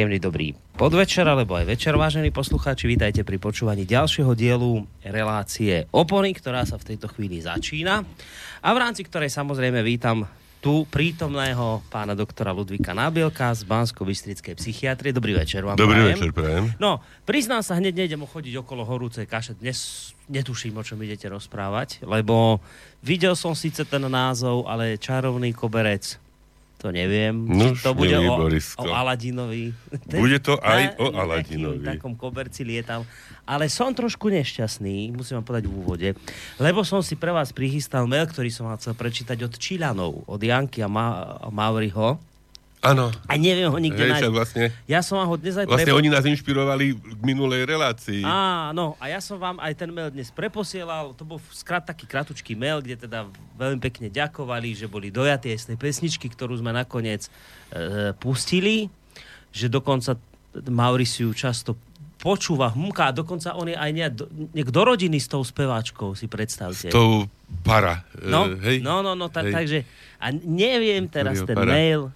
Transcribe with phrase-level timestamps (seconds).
[0.00, 2.88] Príjemný dobrý podvečer, alebo aj večer, vážení poslucháči.
[2.88, 8.00] Vítajte pri počúvaní ďalšieho dielu relácie Opony, ktorá sa v tejto chvíli začína.
[8.64, 10.24] A v rámci ktorej samozrejme vítam
[10.64, 15.12] tu prítomného pána doktora Ludvíka Nábielka z bansko bystrickej psychiatrie.
[15.12, 16.16] Dobrý večer vám Dobrý prajem.
[16.16, 16.64] večer, prajem.
[16.80, 19.60] No, priznám sa, hneď nejdem chodiť okolo horúcej kaše.
[19.60, 22.64] Dnes netuším, o čom idete rozprávať, lebo
[23.04, 26.16] videl som síce ten názov, ale čarovný koberec
[26.80, 27.36] to neviem.
[27.36, 28.80] No, to bude o, Borisko.
[28.80, 29.76] o Aladinovi.
[30.08, 31.84] Bude to aj o Aladinovi.
[31.84, 33.04] takým takom koberci lietam.
[33.44, 36.08] Ale som trošku nešťastný, musím vám povedať v úvode,
[36.56, 40.40] lebo som si pre vás prichystal mail, ktorý som vám chcel prečítať od Čilanov, od
[40.40, 42.29] Janky a, Ma- a Mauriho.
[42.80, 43.12] Áno.
[43.28, 44.32] A neviem ho nikde nájsť.
[44.32, 48.24] vlastne, Ja som vám ho dnes aj vlastne prepo- oni nás inšpirovali k minulej relácii.
[48.24, 52.56] Áno, a ja som vám aj ten mail dnes preposielal, to bol skrat taký kratučký
[52.56, 53.28] mail, kde teda
[53.60, 57.28] veľmi pekne ďakovali, že boli dojatí aj z tej pesničky, ktorú sme nakoniec
[57.68, 58.88] e, pustili,
[59.52, 60.16] že dokonca
[60.56, 61.76] Mauriciu často
[62.16, 64.24] počúva, hmká, a dokonca on je aj nejak do,
[64.56, 66.88] nejak do rodiny s tou speváčkou, si predstavte.
[66.88, 67.28] S tou
[67.60, 68.08] para.
[68.24, 68.76] No, e, hej?
[68.80, 69.52] no, no, no, tak, Hej.
[69.52, 69.78] takže
[70.16, 71.68] a neviem teraz ten para.
[71.76, 72.08] mail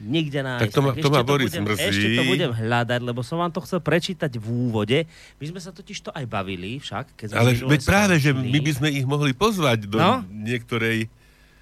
[0.00, 0.62] nikde nájsť.
[0.62, 1.84] Tak to ma- to ma Boris budem, mrzí.
[1.84, 4.98] Ešte to budem hľadať, lebo som vám to chcel prečítať v úvode.
[5.36, 7.14] My sme sa totiž to aj bavili však.
[7.14, 10.22] Keď sme Ale veď práve, že my by sme ich mohli pozvať do No.
[10.24, 11.10] niektorej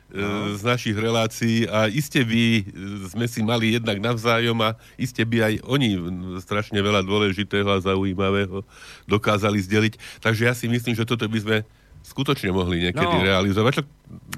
[0.06, 2.62] e, z našich relácií a iste by e,
[3.08, 5.98] sme si mali jednak navzájom a iste by aj oni
[6.38, 8.62] strašne veľa dôležitého a zaujímavého
[9.04, 9.98] dokázali zdeliť.
[10.20, 11.56] Takže ja si myslím, že toto by sme
[12.06, 13.20] skutočne mohli niekedy No.
[13.20, 13.82] realizovať.
[13.82, 13.88] Čo-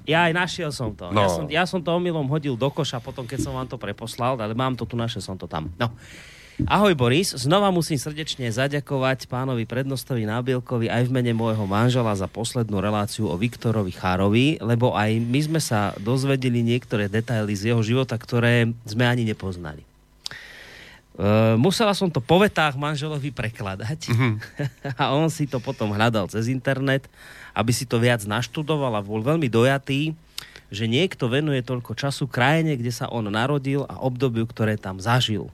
[0.02, 1.12] Ja aj našiel som to.
[1.12, 1.20] No.
[1.20, 4.34] Ja, som, ja som to omylom hodil do koša potom, keď som vám to preposlal,
[4.34, 5.68] ale mám to tu, našiel som to tam.
[5.76, 5.92] No.
[6.66, 12.26] Ahoj Boris, znova musím srdečne zaďakovať pánovi prednostovi Nábielkovi aj v mene môjho manžela za
[12.26, 17.82] poslednú reláciu o Viktorovi Chárovi, lebo aj my sme sa dozvedeli niektoré detaily z jeho
[17.86, 19.86] života, ktoré sme ani nepoznali.
[21.14, 24.06] Uh, musela som to po vetách manželovi prekladať
[25.02, 27.10] a on si to potom hľadal cez internet,
[27.58, 30.14] aby si to viac naštudoval a bol veľmi dojatý,
[30.70, 35.50] že niekto venuje toľko času krajine, kde sa on narodil a obdobiu, ktoré tam zažil.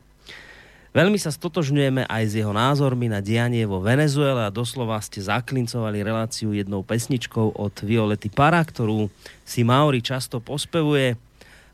[0.95, 6.07] Veľmi sa stotožňujeme aj s jeho názormi na dianie vo Venezuele a doslova ste zaklincovali
[6.07, 9.11] reláciu jednou pesničkou od Violety Para, ktorú
[9.43, 11.19] si Mauri často pospevuje.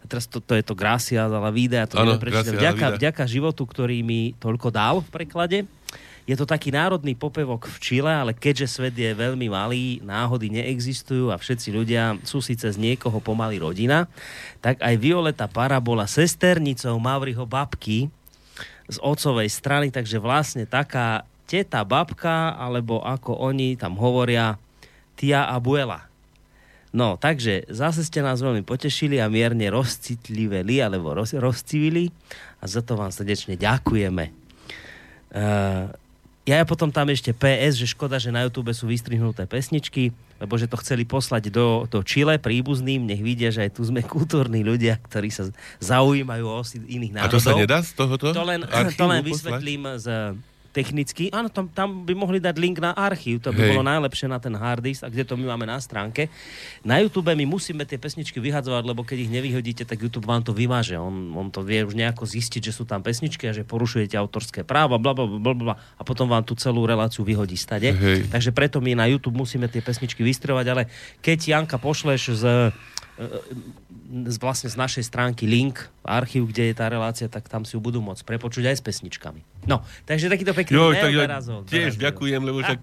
[0.01, 4.01] A teraz to, to je to Gracia la vida, to la Vďaka, vďaka životu, ktorý
[4.01, 5.59] mi toľko dal v preklade.
[6.29, 11.33] Je to taký národný popevok v Čile, ale keďže svet je veľmi malý, náhody neexistujú
[11.33, 14.07] a všetci ľudia sú síce z niekoho pomaly rodina,
[14.61, 18.13] tak aj Violeta Para bola sesternicou Mauriho babky
[18.91, 24.55] z otcovej strany, takže vlastne taká teta babka, alebo ako oni tam hovoria,
[25.19, 26.07] tia abuela.
[26.91, 32.11] No, takže zase ste nás veľmi potešili a mierne rozcitliveli, alebo roz, rozcivili
[32.59, 34.35] a za to vám srdečne ďakujeme.
[35.31, 35.87] Uh,
[36.49, 40.65] ja potom tam ešte PS, že škoda, že na YouTube sú vystrihnuté pesničky, lebo že
[40.67, 44.97] to chceli poslať do, do Chile príbuzným, nech vidia, že aj tu sme kultúrni ľudia,
[45.05, 45.53] ktorí sa
[45.85, 47.37] zaujímajú o osud iných A národov.
[47.37, 48.33] to sa nedá z tohoto?
[48.33, 49.29] To len, to len poslať?
[49.29, 50.07] vysvetlím z
[50.71, 51.29] technicky.
[51.35, 53.71] Áno, tam, tam by mohli dať link na archív, to by Hej.
[53.75, 56.31] bolo najlepšie na ten hard disk, a kde to my máme na stránke.
[56.87, 60.55] Na YouTube my musíme tie pesničky vyhadzovať, lebo keď ich nevyhodíte, tak YouTube vám to
[60.55, 60.95] vymaže.
[60.95, 64.63] On, on to vie už nejako zistiť, že sú tam pesničky a že porušujete autorské
[64.63, 67.91] práva, bla, bla, bla, bla, bla, a potom vám tú celú reláciu vyhodí stade.
[67.91, 68.31] Hej.
[68.31, 70.83] Takže preto my na YouTube musíme tie pesničky vystrovať, ale
[71.19, 72.45] keď Janka pošleš z
[74.11, 77.81] z, vlastne z našej stránky link, archív, kde je tá relácia, tak tam si ju
[77.81, 79.41] budú môcť prepočuť aj s pesničkami.
[79.65, 81.27] No, takže takýto pekný Jo, tak ja
[81.67, 82.79] tiež ďakujem, lebo však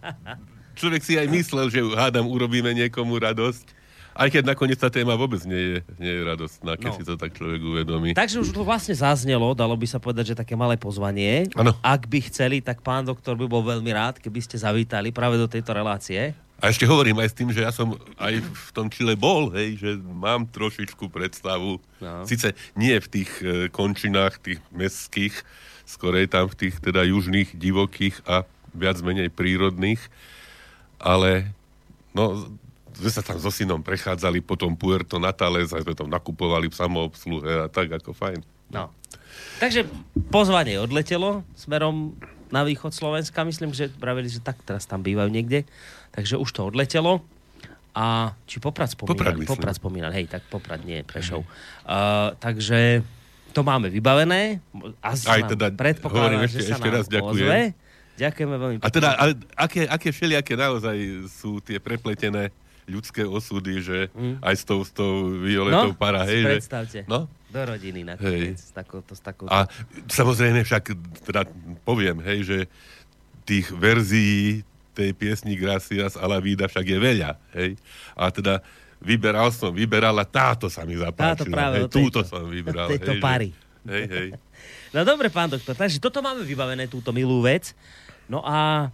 [0.75, 3.77] človek si aj myslel, že hádam urobíme niekomu radosť.
[4.17, 6.97] Aj keď nakoniec tá téma vôbec nie je, nie je radostná, keď No.
[6.97, 8.17] si to tak človek uvedomí.
[8.17, 11.45] Takže už to vlastne zaznelo, dalo by sa povedať, že také malé pozvanie.
[11.53, 11.77] Áno.
[11.85, 15.45] Ak by chceli, tak pán doktor by bol veľmi rád, keby ste zavítali práve do
[15.45, 16.33] tejto relácie.
[16.57, 19.77] A ešte hovorím aj s tým, že ja som aj v tom Čile bol, hej,
[19.77, 21.77] že mám trošičku predstavu.
[22.01, 22.25] No.
[22.25, 25.37] Sice nie v tých e, končinách, tých mestských,
[25.87, 28.43] skorej tam v tých teda južných, divokých a
[28.75, 30.03] viac menej prírodných,
[30.99, 31.47] ale
[32.11, 32.51] no,
[32.91, 36.75] sme sa tam so synom prechádzali po tom Puerto Natales a sme tam nakupovali v
[36.75, 38.43] samoobsluhe a tak ako fajn.
[38.73, 38.91] No.
[39.63, 39.87] Takže
[40.27, 42.17] pozvanie odletelo smerom
[42.51, 43.47] na východ Slovenska.
[43.47, 45.63] Myslím, že pravili, že tak teraz tam bývajú niekde.
[46.11, 47.21] Takže už to odletelo.
[47.97, 49.37] A či Poprad Poprad, spomínali?
[49.41, 49.51] myslím.
[49.57, 50.13] Poprad spomínali.
[50.21, 51.41] Hej, tak Poprad nie, Prešov.
[51.85, 53.01] Uh, takže
[53.57, 54.61] to máme vybavené.
[55.01, 55.73] A Aj teda
[56.05, 57.33] hovorím ešte- že sa ešte raz ďakujem.
[57.33, 57.59] ozve.
[58.17, 62.53] Ďakujeme veľmi A teda, ale aké, aké všelijaké naozaj sú tie prepletené
[62.85, 64.39] ľudské osudy, že Mm.
[64.39, 66.99] aj s tou, s tou violetou No, para, hej, že, predstavte.
[67.05, 68.57] no, Do rodiny nakoniec.
[68.57, 69.45] S takou, s takou...
[69.47, 69.67] A
[70.07, 70.83] samozrejme však,
[71.23, 71.45] teda
[71.83, 72.57] poviem, hej, že
[73.43, 77.77] tých verzií tej piesni Gracias a la vida však je veľa, hej.
[78.13, 78.59] A teda
[79.01, 81.37] vyberal som, vyberala, táto sa mi zapáčila.
[81.37, 82.89] Táto práve, hej, túto som vybral.
[82.91, 83.49] Tejto hej, pary.
[83.87, 84.29] Hej, hej.
[84.95, 87.75] No dobre, pán doktor, takže toto máme vybavené, túto milú vec.
[88.31, 88.87] No a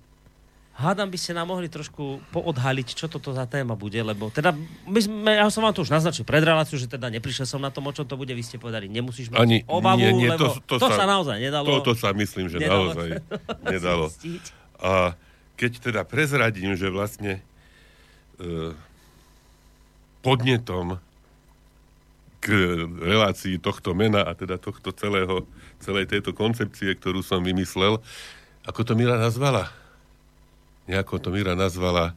[0.74, 4.58] hádam by ste nám mohli trošku poodhaliť, čo toto za téma bude, lebo teda
[4.90, 7.70] my sme, ja som vám to už naznačil pred reláciu, že teda neprišiel som na
[7.70, 10.58] tom, o čom to bude, vy ste povedali, nemusíš mať Ani, obavu, nie, nie, lebo
[10.66, 11.66] to, to, to sa, sa naozaj nedalo.
[11.70, 13.10] To, to sa myslím, že nedalo, naozaj
[13.78, 14.06] nedalo.
[14.82, 15.14] A
[15.54, 17.46] keď teda prezradím, že vlastne
[18.42, 18.74] e,
[20.24, 20.98] podnetom
[22.40, 22.48] k
[23.00, 25.48] relácii tohto mena a teda tohto celého,
[25.80, 28.00] celej tejto koncepcie, ktorú som vymyslel,
[28.64, 29.72] ako to Mira nazvala?
[30.88, 32.16] Nejako to Mira nazvala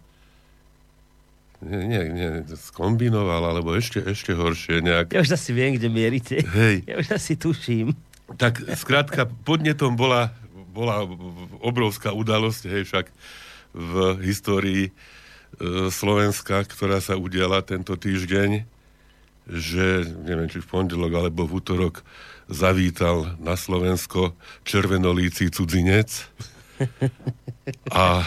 [1.64, 5.16] nie, nie, nie, skombinovala, alebo ešte, ešte horšie nejak.
[5.16, 6.36] Ja už asi viem, kde mierite.
[6.44, 6.84] Hej.
[6.84, 7.96] Ja už asi tuším.
[8.36, 10.36] Tak skrátka, podnetom bola,
[10.76, 11.08] bola
[11.64, 13.06] obrovská udalosť, hej, však
[13.72, 14.92] v histórii
[15.88, 18.68] Slovenska, ktorá sa udiala tento týždeň,
[19.46, 22.02] že, neviem, či v pondelok alebo v útorok
[22.50, 24.34] zavítal na Slovensko
[24.66, 26.28] červenolící cudzinec.
[27.94, 28.26] A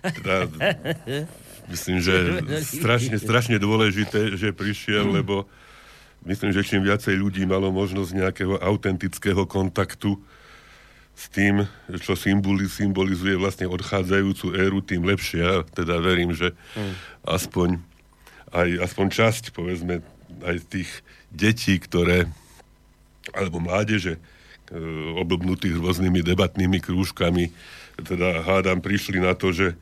[0.00, 0.48] teda,
[1.68, 5.44] myslím, že strašne, strašne dôležité, že prišiel, lebo
[6.24, 10.16] myslím, že čím viacej ľudí malo možnosť nejakého autentického kontaktu
[11.14, 11.68] s tým,
[12.00, 15.40] čo symboli, symbolizuje vlastne odchádzajúcu éru, tým lepšie.
[15.40, 16.56] Ja teda verím, že
[17.28, 17.80] aspoň
[18.50, 20.02] aj aspoň časť, povedzme,
[20.42, 20.90] aj tých
[21.30, 22.26] detí, ktoré,
[23.30, 24.20] alebo mládeže, e,
[25.22, 27.54] oblbnutých rôznymi debatnými krúžkami,
[28.02, 29.78] teda hádam, prišli na to, že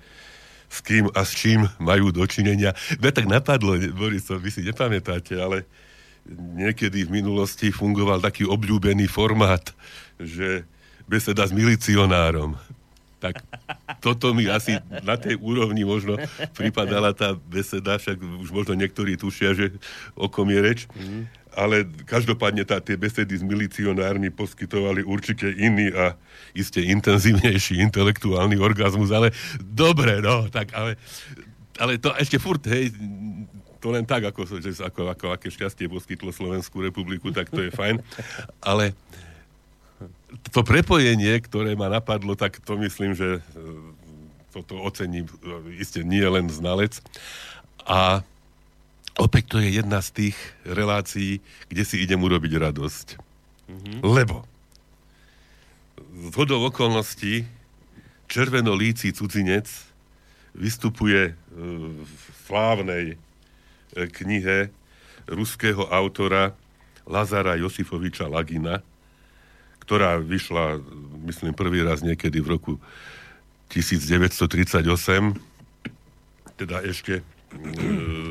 [0.68, 2.76] s kým a s čím majú dočinenia.
[3.00, 5.64] Mňa tak napadlo, Boris, vy si nepamätáte, ale
[6.28, 9.64] niekedy v minulosti fungoval taký obľúbený formát,
[10.20, 10.68] že
[11.08, 12.54] beseda s milicionárom
[13.18, 13.42] tak
[13.98, 16.16] toto mi asi na tej úrovni možno
[16.54, 19.66] pripadala tá beseda, však už možno niektorí tušia, že
[20.14, 20.80] o kom je reč.
[20.94, 21.26] Mm.
[21.58, 26.14] Ale každopádne tá, tie besedy s milicionármi poskytovali určite iný a
[26.54, 30.94] iste intenzívnejší intelektuálny orgazmus, ale dobre, no, tak ale,
[31.82, 32.94] ale to ešte furt, hej,
[33.82, 37.74] to len tak, ako, že, ako, ako aké šťastie poskytlo Slovenskú republiku, tak to je
[37.74, 38.02] fajn.
[38.62, 38.94] Ale
[40.52, 43.40] to prepojenie, ktoré ma napadlo, tak to myslím, že e,
[44.52, 45.28] toto ocení e,
[45.80, 47.00] iste nie len znalec.
[47.88, 48.20] A
[49.16, 50.36] opäť to je jedna z tých
[50.68, 51.40] relácií,
[51.72, 53.06] kde si idem urobiť radosť.
[53.68, 53.98] Mm-hmm.
[54.04, 54.44] Lebo
[56.28, 57.48] z hodou okolností
[58.28, 59.70] červenolící cudzinec
[60.52, 62.12] vystupuje v
[62.44, 63.16] slávnej e,
[64.08, 64.68] knihe
[65.28, 66.52] ruského autora
[67.08, 68.84] Lazara Josifoviča Lagina,
[69.88, 70.84] ktorá vyšla,
[71.24, 72.76] myslím, prvý raz niekedy v roku
[73.72, 74.84] 1938,
[76.60, 78.28] teda ešte e,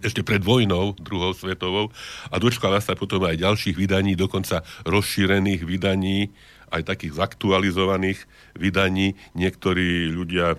[0.00, 1.92] ešte pred vojnou, druhou svetovou,
[2.32, 6.32] a dočkala sa potom aj ďalších vydaní, dokonca rozšírených vydaní,
[6.72, 8.24] aj takých zaktualizovaných
[8.56, 9.12] vydaní.
[9.36, 10.56] Niektorí ľudia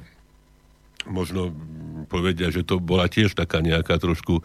[1.10, 1.54] možno
[2.06, 4.44] povedia, že to bola tiež taká nejaká trošku e,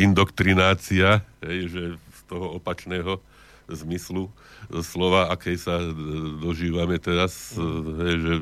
[0.00, 3.20] indoktrinácia, že z toho opačného
[3.68, 4.32] zmyslu
[4.80, 5.92] slova, akej sa e,
[6.40, 7.62] dožívame teraz, e,
[8.04, 8.34] hej, že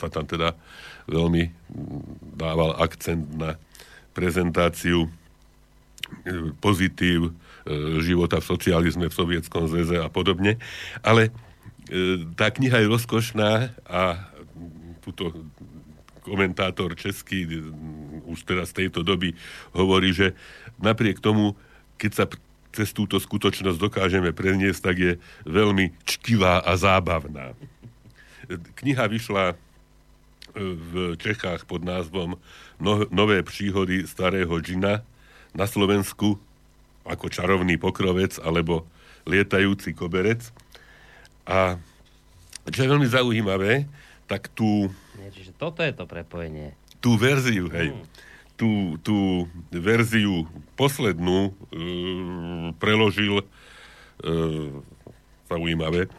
[0.00, 0.56] sa tam teda
[1.04, 1.52] veľmi
[2.36, 3.60] dával akcent na
[4.16, 5.10] prezentáciu e,
[6.58, 7.36] pozitív
[8.00, 10.56] života v socializme, v sovietskom zväze a podobne.
[11.04, 11.28] Ale
[12.34, 14.32] tá kniha je rozkošná a
[15.04, 15.44] túto
[16.24, 17.60] komentátor český
[18.24, 19.36] už teraz z tejto doby
[19.76, 20.32] hovorí, že
[20.80, 21.54] napriek tomu,
[22.00, 22.24] keď sa
[22.70, 25.12] cez túto skutočnosť dokážeme preniesť, tak je
[25.46, 27.54] veľmi čkivá a zábavná.
[28.78, 29.56] Kniha vyšla e,
[30.58, 32.38] v Čechách pod názvom
[32.82, 35.02] no, Nové príhody starého džina
[35.54, 36.38] na Slovensku
[37.06, 38.86] ako čarovný pokrovec alebo
[39.26, 40.46] lietajúci koberec.
[41.46, 41.78] A
[42.70, 43.90] čo je veľmi zaujímavé,
[44.30, 44.86] tak tú...
[45.18, 46.76] Nie, čiže toto je to prepojenie.
[47.02, 47.90] Tú verziu, hej.
[47.90, 48.29] Mm
[48.60, 50.44] tú, tú verziu
[50.76, 51.50] poslednú e,
[52.76, 53.44] preložil e,
[55.48, 56.10] zaujímavé e,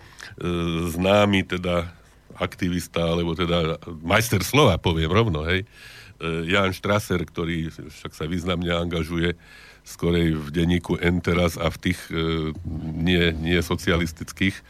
[0.89, 1.93] známy teda
[2.41, 8.73] aktivista, alebo teda majster slova, poviem rovno, hej, e, Jan Strasser, ktorý však sa významne
[8.73, 9.37] angažuje
[9.85, 12.53] skorej v denníku Enteras a v tých e,
[12.97, 14.63] nie, nie socialistických e,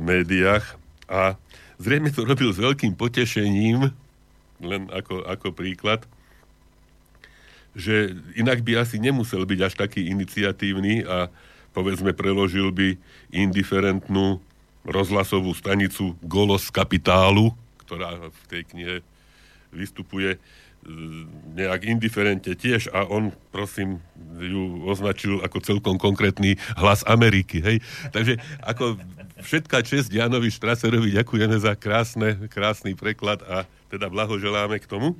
[0.00, 0.64] médiách.
[1.12, 1.36] A
[1.76, 3.92] zrejme to robil s veľkým potešením,
[4.64, 6.08] len ako, ako príklad,
[7.76, 11.28] že inak by asi nemusel byť až taký iniciatívny a
[11.76, 12.96] povedzme preložil by
[13.28, 14.40] indiferentnú
[14.88, 17.52] rozhlasovú stanicu Golos Kapitálu,
[17.84, 18.94] ktorá v tej knihe
[19.68, 20.40] vystupuje
[21.58, 23.98] nejak indiferente tiež a on, prosím,
[24.38, 27.82] ju označil ako celkom konkrétny hlas Ameriky, hej.
[28.14, 28.94] Takže ako
[29.42, 35.18] všetká čest Janovi Štraserovi ďakujeme za krásne, krásny preklad a teda blahoželáme k tomu.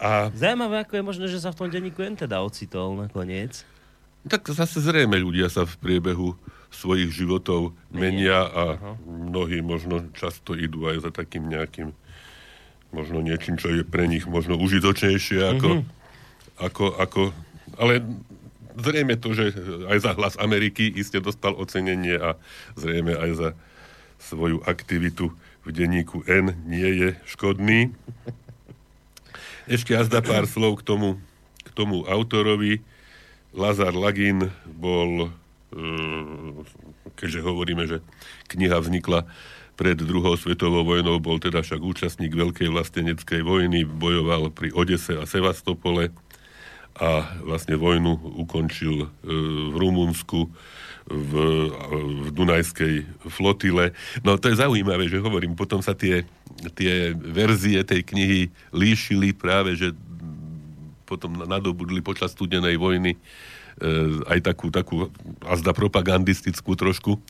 [0.00, 0.32] A...
[0.32, 3.68] Zajímavé, ako je možné, že sa v tom denníku jen teda ocitol nakoniec.
[4.24, 6.36] Tak zase zrejme ľudia sa v priebehu
[6.72, 8.92] svojich životov menia, menia a Aha.
[9.04, 11.92] mnohí možno často idú aj za takým nejakým
[12.90, 15.86] možno niečím, čo je pre nich možno užitočnejšie ako, mm-hmm.
[16.58, 17.20] ako, ako
[17.78, 18.02] ale
[18.78, 19.54] zrejme to, že
[19.86, 22.34] aj za hlas Ameriky iste dostal ocenenie a
[22.74, 23.48] zrejme aj za
[24.20, 25.32] svoju aktivitu
[25.64, 27.92] v denníku N nie je škodný.
[29.70, 31.22] Ešte jazda pár slov k tomu,
[31.62, 32.82] k tomu autorovi.
[33.54, 35.30] Lazar Lagin bol,
[35.70, 35.82] e,
[37.14, 38.02] keďže hovoríme, že
[38.50, 39.30] kniha vznikla
[39.78, 45.24] pred druhou svetovou vojnou bol teda však účastník Veľkej vlasteneckej vojny, bojoval pri Odese a
[45.24, 46.12] Sevastopole
[47.00, 49.08] a vlastne vojnu ukončil e,
[49.70, 50.50] v Rumunsku
[51.06, 51.32] v,
[52.26, 52.94] v Dunajskej
[53.32, 53.96] flotile.
[54.22, 56.26] No to je zaujímavé, že hovorím, potom sa tie,
[56.76, 59.96] tie verzie tej knihy líšili práve, že
[61.10, 63.18] potom nadobudli počas studenej vojny e,
[64.30, 65.10] aj takú, takú
[65.42, 67.20] azda propagandistickú trošku e,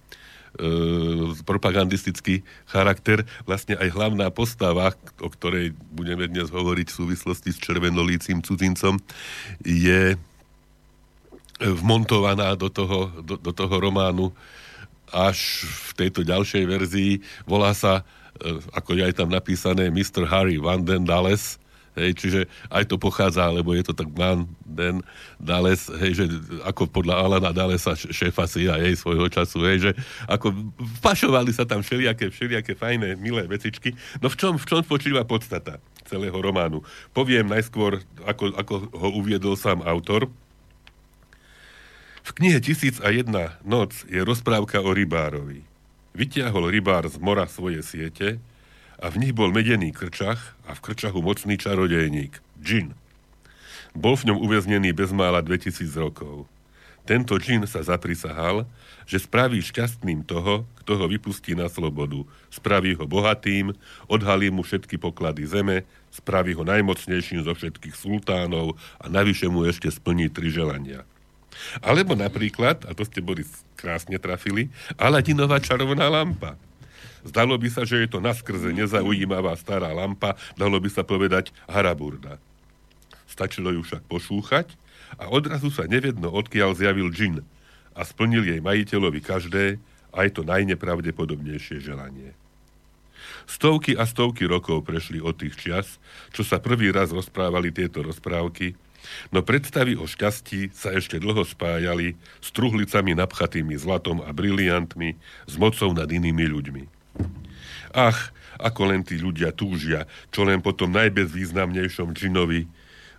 [1.48, 3.24] propagandistický charakter.
[3.48, 4.92] Vlastne aj hlavná postava,
[5.24, 9.00] o ktorej budeme dnes hovoriť v súvislosti s červenolícím cudzincom,
[9.64, 10.20] je
[11.60, 14.32] vmontovaná do toho, do, do toho románu
[15.12, 17.12] až v tejto ďalšej verzii.
[17.44, 18.06] Volá sa,
[18.40, 20.24] e, ako je aj tam napísané, Mr.
[20.24, 21.60] Harry Van Den Dales,
[21.98, 22.40] Hej, čiže
[22.70, 25.02] aj to pochádza, lebo je to tak Van Den
[25.42, 26.24] Dales, hej, že
[26.62, 29.92] ako podľa Alana Dalesa, šéfa CIA svojho času, hej, že
[30.30, 30.54] ako
[31.02, 33.98] pašovali sa tam všelijaké, všelijaké fajné, milé vecičky.
[34.22, 36.86] No v čom, v čom spočíva podstata celého románu?
[37.10, 40.30] Poviem najskôr, ako, ako ho uviedol sám autor.
[42.30, 45.66] V knihe Tisíc a jedna noc je rozprávka o rybárovi.
[46.14, 48.38] Vytiahol rybár z mora svoje siete,
[49.02, 52.94] a v nich bol medený krčach a v krčahu mocný čarodejník, džin.
[53.98, 56.46] Bol v ňom uväznený bezmála 2000 rokov.
[57.02, 58.62] Tento džin sa zaprisahal,
[59.10, 62.22] že spraví šťastným toho, kto ho vypustí na slobodu.
[62.46, 63.74] Spraví ho bohatým,
[64.06, 65.82] odhalí mu všetky poklady zeme,
[66.14, 71.02] spraví ho najmocnejším zo všetkých sultánov a navyše mu ešte splní tri želania.
[71.82, 76.56] Alebo napríklad, a to ste boli krásne trafili, Aladinová čarovná lampa–
[77.20, 82.40] Zdalo by sa, že je to naskrze nezaujímavá stará lampa, dalo by sa povedať haraburda.
[83.28, 84.72] Stačilo ju však pošúchať
[85.20, 87.44] a odrazu sa nevedno, odkiaľ zjavil džin
[87.92, 89.64] a splnil jej majiteľovi každé,
[90.10, 92.32] aj to najnepravdepodobnejšie želanie.
[93.44, 96.00] Stovky a stovky rokov prešli od tých čias,
[96.32, 98.74] čo sa prvý raz rozprávali tieto rozprávky,
[99.34, 105.16] no predstavy o šťastí sa ešte dlho spájali s truhlicami napchatými zlatom a briliantmi,
[105.46, 106.82] s mocou nad inými ľuďmi.
[107.92, 112.70] Ach, ako len tí ľudia túžia, čo len po tom najbezvýznamnejšom džinovi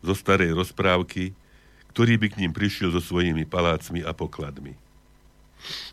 [0.01, 1.37] zo starej rozprávky,
[1.91, 4.80] ktorý by k ním prišiel so svojimi palácmi a pokladmi.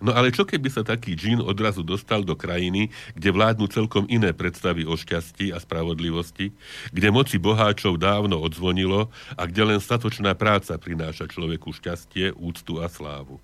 [0.01, 4.33] No ale čo keby sa taký džin odrazu dostal do krajiny, kde vládnu celkom iné
[4.33, 6.53] predstavy o šťastí a spravodlivosti,
[6.93, 12.89] kde moci boháčov dávno odzvonilo a kde len statočná práca prináša človeku šťastie, úctu a
[12.89, 13.41] slávu.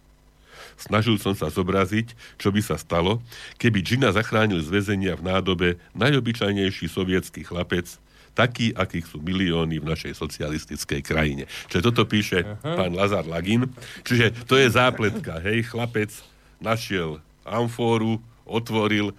[0.75, 3.23] Snažil som sa zobraziť, čo by sa stalo,
[3.63, 7.87] keby Džina zachránil z väzenia v nádobe najobyčajnejší sovietský chlapec,
[8.35, 11.45] taký, akých sú milióny v našej socialistickej krajine.
[11.71, 12.77] Čiže toto píše Aha.
[12.85, 13.71] pán Lazar Lagin.
[14.03, 15.39] Čiže to je zápletka.
[15.41, 16.11] Hej, chlapec
[16.59, 19.15] našiel amfóru, otvoril,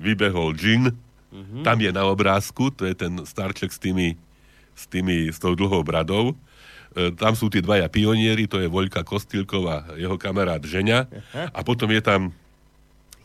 [0.00, 1.62] vybehol džin, uh-huh.
[1.62, 4.16] tam je na obrázku, to je ten starček s tými,
[4.72, 6.32] s tými, s tou dlhou bradou,
[6.98, 11.06] E, tam sú tí dvaja pionieri, to je Voľka Kostilková, jeho kamarát Ženia.
[11.52, 12.34] A potom je tam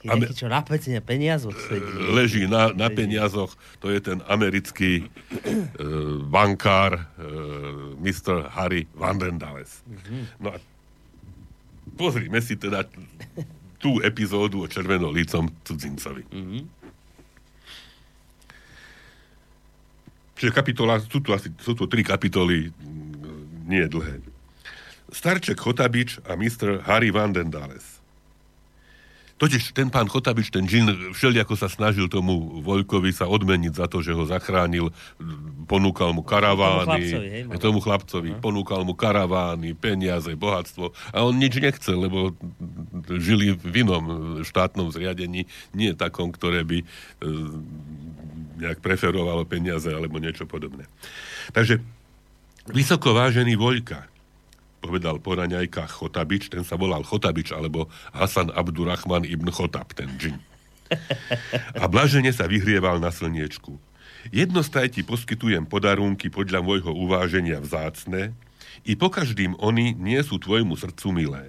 [0.09, 0.59] Ame- čo na
[0.99, 1.91] peniazoch sedí.
[2.11, 8.51] Leží na, na peniazoch, to je ten americký uh, bankár uh, Mr.
[8.51, 9.79] Harry Vandendales.
[9.87, 10.23] Uh-huh.
[10.43, 10.57] No a
[11.95, 12.83] pozrime si teda
[13.79, 16.23] tú epizódu o červenolícom cudzincovi.
[16.27, 16.63] Uh-huh.
[20.35, 22.75] Čiže kapitola, sú tu asi sú tu tri kapitoly
[23.63, 24.15] nie je dlhé.
[25.13, 28.02] Starček Chotabič a mistr Harry Vandendales.
[29.33, 34.05] Totiž ten pán Chotabič, ten džin, všelijako sa snažil tomu Voľkovi sa odmeniť za to,
[34.05, 34.93] že ho zachránil,
[35.65, 38.43] ponúkal mu karavány, tomu chlapcovi, hej, tomu chlapcovi uh-huh.
[38.45, 42.37] ponúkal mu karavány, peniaze, bohatstvo a on nič nechcel, lebo
[43.09, 44.03] žili v inom
[44.45, 46.85] štátnom zriadení, nie takom, ktoré by e,
[48.61, 50.85] nejak preferovalo peniaze alebo niečo podobné.
[51.57, 51.81] Takže
[52.69, 54.12] vysoko vážený Voľka,
[54.83, 60.35] povedal po raňajkách Chotabič, ten sa volal Chotabič, alebo Hasan Abdurrahman ibn Chotab, ten džin.
[61.79, 63.79] A blažene sa vyhrieval na slniečku.
[64.35, 68.35] Jednostaj poskytujem podarunky podľa môjho uváženia vzácne,
[68.83, 71.43] i po každým oni nie sú tvojmu srdcu milé.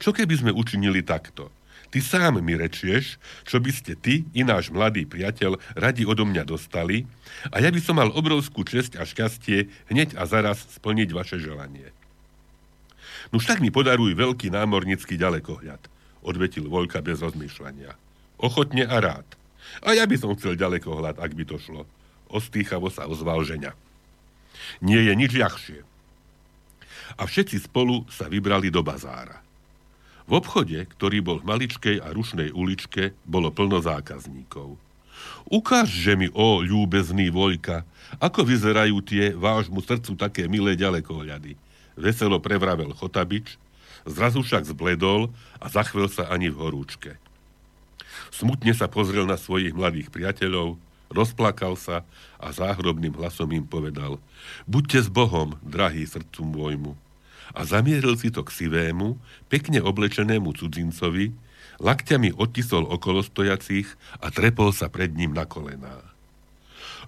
[0.00, 1.52] Čo keby sme učinili takto?
[1.92, 6.48] Ty sám mi rečieš, čo by ste ty i náš mladý priateľ radi odo mňa
[6.48, 7.04] dostali
[7.52, 11.92] a ja by som mal obrovskú česť a šťastie hneď a zaraz splniť vaše želanie.
[13.32, 15.80] Nuž tak mi podaruj veľký námornický ďalekohľad,
[16.20, 17.96] odvetil Voľka bez rozmýšľania.
[18.36, 19.24] Ochotne a rád.
[19.80, 21.88] A ja by som chcel ďalekohľad, ak by to šlo.
[22.28, 23.72] Ostýchavo sa ozval ženia.
[24.84, 25.80] Nie je nič ľahšie.
[27.16, 29.40] A všetci spolu sa vybrali do bazára.
[30.28, 34.76] V obchode, ktorý bol v maličkej a rušnej uličke, bolo plno zákazníkov.
[35.48, 37.88] Ukážže mi, o ľúbezný Voľka,
[38.20, 43.56] ako vyzerajú tie vášmu srdcu také milé ďalekohľady veselo prevravel Chotabič,
[44.08, 45.30] zrazu však zbledol
[45.62, 47.18] a zachvel sa ani v horúčke.
[48.32, 50.80] Smutne sa pozrel na svojich mladých priateľov,
[51.12, 52.04] rozplakal sa
[52.40, 54.18] a záhrobným hlasom im povedal
[54.64, 56.92] Buďte s Bohom, drahý srdcu môjmu.
[57.52, 59.20] A zamieril si to k sivému,
[59.52, 61.36] pekne oblečenému cudzincovi,
[61.84, 63.92] lakťami odtisol okolo stojacích
[64.24, 66.00] a trepol sa pred ním na kolená.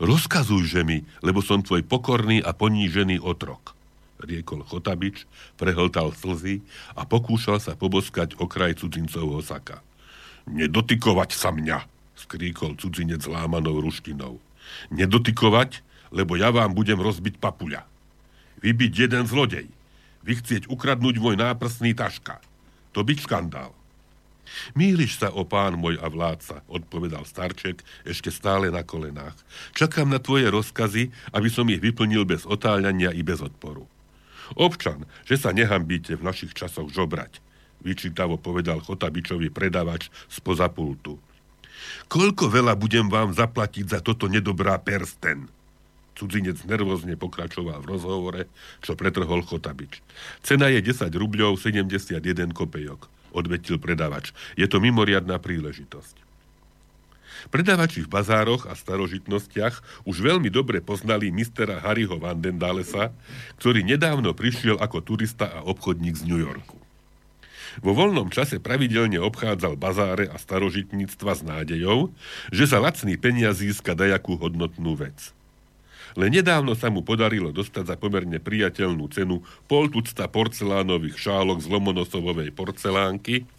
[0.03, 3.73] Rozkazujže mi, lebo som tvoj pokorný a ponížený otrok
[4.25, 5.29] riekol Chotabič,
[5.61, 6.65] prehltal slzy
[6.97, 9.85] a pokúšal sa poboskať okraj cudzincovho saka.
[10.49, 11.85] Nedotykovať sa mňa,
[12.17, 14.41] skríkol cudzinec lámanou ruštinou.
[14.93, 17.85] Nedotykovať, lebo ja vám budem rozbiť papuľa.
[18.65, 19.69] Vy byť jeden zlodej.
[20.25, 22.41] Vy chcieť ukradnúť môj náprsný taška.
[22.97, 23.77] To byť škandál.
[24.77, 29.35] Míliš sa, o pán môj a vládca, odpovedal starček, ešte stále na kolenách.
[29.73, 33.89] Čakám na tvoje rozkazy, aby som ich vyplnil bez otáľania i bez odporu.
[34.53, 37.41] Občan, že sa nehambíte v našich časoch žobrať,
[37.81, 41.17] vyčítavo povedal Chotabičovi predavač spoza pultu.
[42.09, 45.49] Koľko veľa budem vám zaplatiť za toto nedobrá persten?
[46.15, 48.43] Cudzinec nervózne pokračoval v rozhovore,
[48.81, 49.99] čo pretrhol Chotabič.
[50.47, 52.23] Cena je 10 rubľov 71
[52.55, 54.31] kopejok, odvetil predavač.
[54.55, 56.24] Je to mimoriadná príležitosť.
[57.53, 63.13] Predávači v bazároch a starožitnostiach už veľmi dobre poznali mistera Harryho Vandendalesa,
[63.61, 66.81] ktorý nedávno prišiel ako turista a obchodník z New Yorku.
[67.83, 72.15] Vo voľnom čase pravidelne obchádzal bazáre a starožitníctva s nádejou,
[72.55, 75.35] že za lacný peniaz získa dajakú hodnotnú vec.
[76.15, 81.67] Len nedávno sa mu podarilo dostať za pomerne priateľnú cenu pol tucta porcelánových šálok z
[81.67, 83.51] lomonosovovej porcelánky,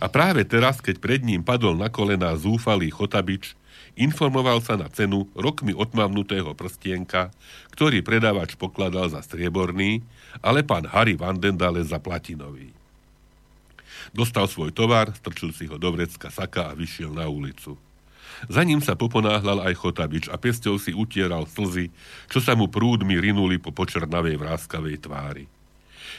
[0.00, 3.52] a práve teraz, keď pred ním padol na kolená zúfalý Chotabič,
[3.98, 7.28] informoval sa na cenu rokmi otmavnutého prstienka,
[7.76, 10.00] ktorý predávač pokladal za strieborný,
[10.40, 12.72] ale pán Harry Vandendale za platinový.
[14.16, 17.76] Dostal svoj tovar, strčil si ho do vrecka saka a vyšiel na ulicu.
[18.50, 21.92] Za ním sa poponáhľal aj Chotabič a pesťou si utieral slzy,
[22.26, 25.44] čo sa mu prúdmi rinuli po počernavej vráskavej tvári.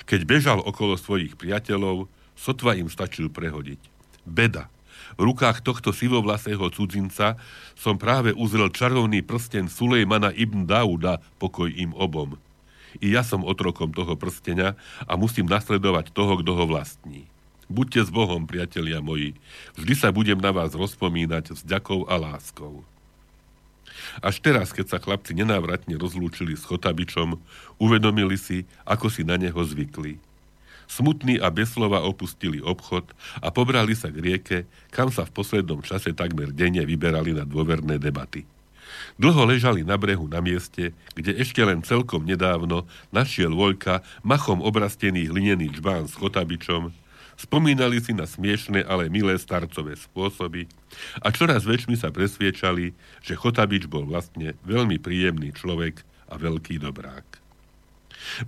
[0.07, 3.79] Keď bežal okolo svojich priateľov, Sotva im stačil prehodiť.
[4.23, 4.71] Beda.
[5.19, 7.37] V rukách tohto sivovlasého cudzinca
[7.77, 12.39] som práve uzrel čarovný prsten Sulejmana ibn Dauda, pokoj im obom.
[13.01, 14.77] I ja som otrokom toho prstenia
[15.09, 17.25] a musím nasledovať toho, kto ho vlastní.
[17.71, 19.33] Buďte s Bohom, priatelia moji.
[19.79, 22.85] Vždy sa budem na vás rozpomínať s ďakou a láskou.
[24.21, 27.39] Až teraz, keď sa chlapci nenávratne rozlúčili s Chotabičom,
[27.81, 30.19] uvedomili si, ako si na neho zvykli.
[30.93, 34.58] Smutní a bez slova opustili obchod a pobrali sa k rieke,
[34.93, 38.45] kam sa v poslednom čase takmer denne vyberali na dôverné debaty.
[39.17, 45.34] Dlho ležali na brehu na mieste, kde ešte len celkom nedávno našiel Voľka machom obrastený
[45.34, 46.93] hlinený čbán s chotabičom,
[47.41, 50.69] spomínali si na smiešne, ale milé starcové spôsoby
[51.25, 52.93] a čoraz väčšmi sa presviečali,
[53.25, 57.42] že Chotabič bol vlastne veľmi príjemný človek a veľký dobrák.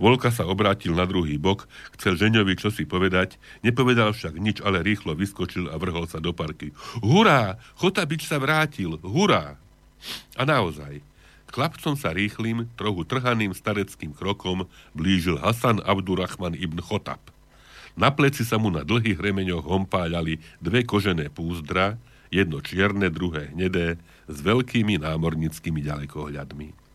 [0.00, 5.14] Volka sa obrátil na druhý bok, chcel Žeňovi čosi povedať, nepovedal však nič, ale rýchlo
[5.14, 6.72] vyskočil a vrhol sa do parky.
[7.00, 7.60] Hurá!
[7.78, 8.98] Chotabič sa vrátil!
[9.00, 9.56] Hurá!
[10.36, 11.00] A naozaj,
[11.50, 17.20] chlapcom sa rýchlým, trochu trhaným stareckým krokom blížil Hasan Abdurrahman ibn Chotab.
[17.96, 21.96] Na pleci sa mu na dlhých remeňoch hompáľali dve kožené púzdra,
[22.28, 23.96] jedno čierne, druhé hnedé,
[24.28, 26.85] s veľkými námornickými ďalekohľadmi.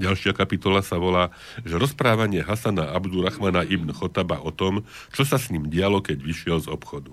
[0.00, 4.82] Ďalšia kapitola sa volá, že rozprávanie Hasana Abdurrahmana ibn Chotaba o tom,
[5.14, 7.12] čo sa s ním dialo, keď vyšiel z obchodu.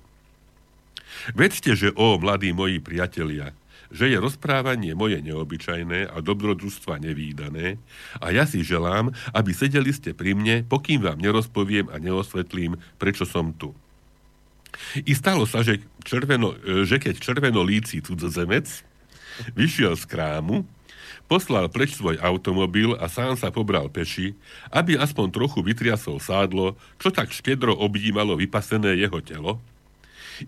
[1.38, 3.54] Vedzte, že o, mladí moji priatelia,
[3.92, 7.76] že je rozprávanie moje neobyčajné a dobrodružstva nevýdané
[8.24, 13.28] a ja si želám, aby sedeli ste pri mne, pokým vám nerozpoviem a neosvetlím, prečo
[13.28, 13.76] som tu.
[15.04, 18.66] I stalo sa, že, červeno, e, že keď červenolíci cudzozemec
[19.54, 20.64] vyšiel z krámu,
[21.32, 24.36] poslal preč svoj automobil a sám sa pobral peši,
[24.68, 29.64] aby aspoň trochu vytriasol sádlo, čo tak štedro objímalo vypasené jeho telo.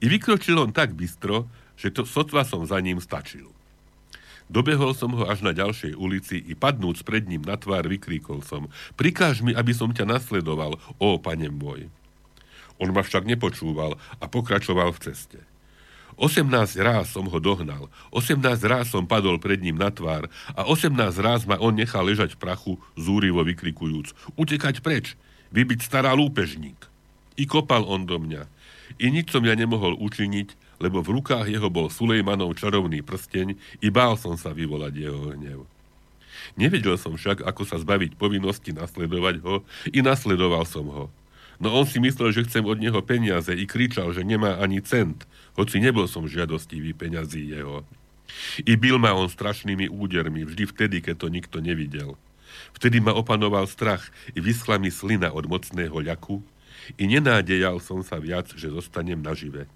[0.04, 1.48] I vykročil on tak bystro,
[1.80, 3.48] že to sotva som za ním stačil.
[4.52, 8.67] Dobehol som ho až na ďalšej ulici i padnúc pred ním na tvár vykríkol som.
[9.00, 11.88] Prikáž mi, aby som ťa nasledoval, ó, pane môj.
[12.76, 15.39] On ma však nepočúval a pokračoval v ceste.
[16.17, 20.93] 18 ráz som ho dohnal, 18 ráz som padol pred ním na tvár a 18
[21.21, 24.13] ráz ma on nechal ležať v prachu, zúrivo vykrikujúc.
[24.38, 25.17] Utekať preč,
[25.54, 26.78] vybiť stará lúpežník.
[27.38, 28.45] I kopal on do mňa.
[29.02, 33.88] I nič som ja nemohol učiniť, lebo v rukách jeho bol Sulejmanov čarovný prsteň i
[33.89, 35.65] bál som sa vyvolať jeho hnev.
[36.60, 41.06] Nevedel som však, ako sa zbaviť povinnosti nasledovať ho i nasledoval som ho.
[41.62, 45.23] No on si myslel, že chcem od neho peniaze i kričal, že nemá ani cent,
[45.54, 47.86] hoci nebol som žiadostivý peňazí jeho.
[48.66, 52.18] I bil ma on strašnými údermi, vždy vtedy, keď to nikto nevidel.
[52.74, 56.42] Vtedy ma opanoval strach i vyschla mi slina od mocného ľaku
[56.98, 59.70] i nenádejal som sa viac, že zostanem nažive.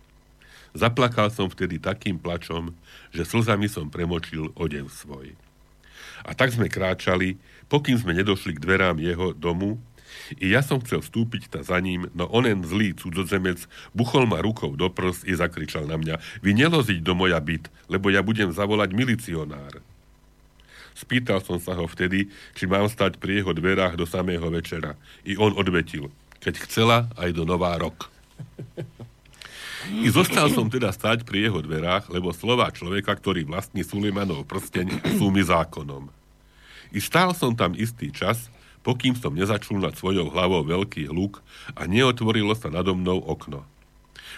[0.75, 2.75] Zaplakal som vtedy takým plačom,
[3.09, 5.33] že slzami som premočil odev svoj.
[6.27, 7.39] A tak sme kráčali,
[7.71, 9.79] pokým sme nedošli k dverám jeho domu,
[10.35, 13.63] i ja som chcel vstúpiť ta za ním, no onen zlý cudzozemec
[13.95, 18.11] buchol ma rukou do prs i zakričal na mňa, vy neloziť do moja byt, lebo
[18.11, 19.79] ja budem zavolať milicionár.
[20.97, 24.97] Spýtal som sa ho vtedy, či mám stať pri jeho dverách do samého večera.
[25.21, 26.09] I on odvetil,
[26.41, 28.09] keď chcela, aj do nová rok.
[29.87, 35.15] I zostal som teda stať pri jeho dverách, lebo slova človeka, ktorý vlastní Sulimanov prsteň,
[35.15, 36.09] sú mi zákonom.
[36.91, 38.49] I stál som tam istý čas,
[38.87, 41.43] pokým som nezačul nad svojou hlavou veľký hluk
[41.75, 43.67] a neotvorilo sa nado mnou okno.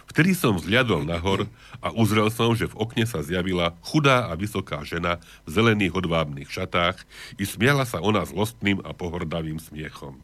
[0.09, 1.45] Vtedy som vzliadol nahor
[1.85, 6.49] a uzrel som, že v okne sa zjavila chudá a vysoká žena v zelených hodvábnych
[6.49, 6.97] šatách
[7.38, 10.17] i smiala sa ona zlostným a pohordavým smiechom.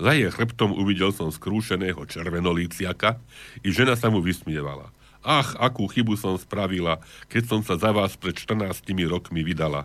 [0.00, 3.20] Za jej chrbtom uvidel som skrúšeného červenolíciaka
[3.60, 4.88] i žena sa mu vysmievala.
[5.20, 9.84] Ach, akú chybu som spravila, keď som sa za vás pred 14 rokmi vydala.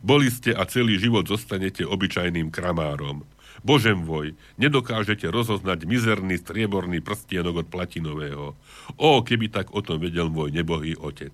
[0.00, 3.26] Boli ste a celý život zostanete obyčajným kramárom.
[3.64, 8.54] Božem voj, nedokážete rozoznať mizerný strieborný prstienok od platinového.
[9.00, 11.32] O, keby tak o tom vedel môj nebohý otec.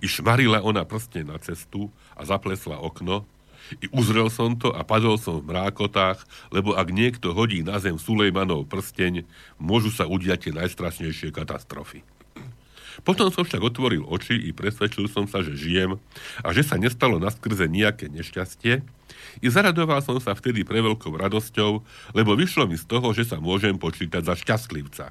[0.00, 3.26] I šmarila ona prstne na cestu a zaplesla okno,
[3.80, 6.20] i uzrel som to a padol som v mrákotách,
[6.52, 9.24] lebo ak niekto hodí na zem Sulejmanov prsteň,
[9.56, 12.04] môžu sa udiať tie najstrašnejšie katastrofy.
[13.02, 15.98] Potom som však otvoril oči i presvedčil som sa, že žijem
[16.46, 18.86] a že sa nestalo na skrze nejaké nešťastie
[19.42, 21.82] i zaradoval som sa vtedy pre veľkou radosťou,
[22.14, 25.10] lebo vyšlo mi z toho, že sa môžem počítať za šťastlivca.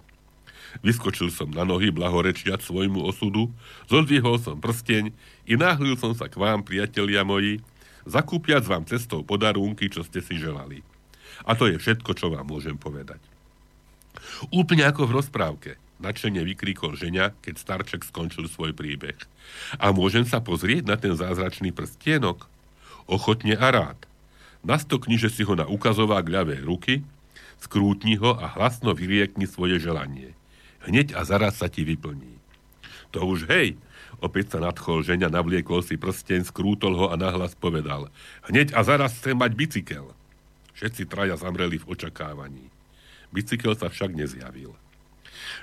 [0.81, 3.51] Vyskočil som na nohy, blahorečiať svojmu osudu,
[3.85, 5.13] zodvihol som prsteň
[5.45, 7.61] i náhlil som sa k vám, priatelia moji,
[8.09, 10.81] zakúpiac vám cestou podarunky, čo ste si želali.
[11.45, 13.19] A to je všetko, čo vám môžem povedať.
[14.49, 15.71] Úplne ako v rozprávke,
[16.03, 19.15] nadšene vykríkol ženia, keď starček skončil svoj príbeh.
[19.79, 22.45] A môžem sa pozrieť na ten zázračný prstienok?
[23.07, 23.99] Ochotne a rád.
[24.67, 27.03] Nastokni, že si ho na ukazovák ľavej ruky,
[27.63, 30.35] skrútni ho a hlasno vyriekni svoje želanie.
[30.83, 32.35] Hneď a zaraz sa ti vyplní.
[33.15, 33.79] To už hej,
[34.23, 38.07] Opäť sa nadchol ženia, navliekol si prsteň, skrútol ho a nahlas povedal.
[38.47, 40.15] Hneď a zaraz chcem mať bicykel.
[40.79, 42.71] Všetci traja zamreli v očakávaní.
[43.35, 44.71] Bicykel sa však nezjavil.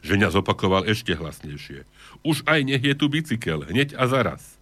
[0.00, 1.84] Ženia zopakoval ešte hlasnejšie.
[2.24, 4.56] Už aj nech je tu bicykel, hneď a zaraz.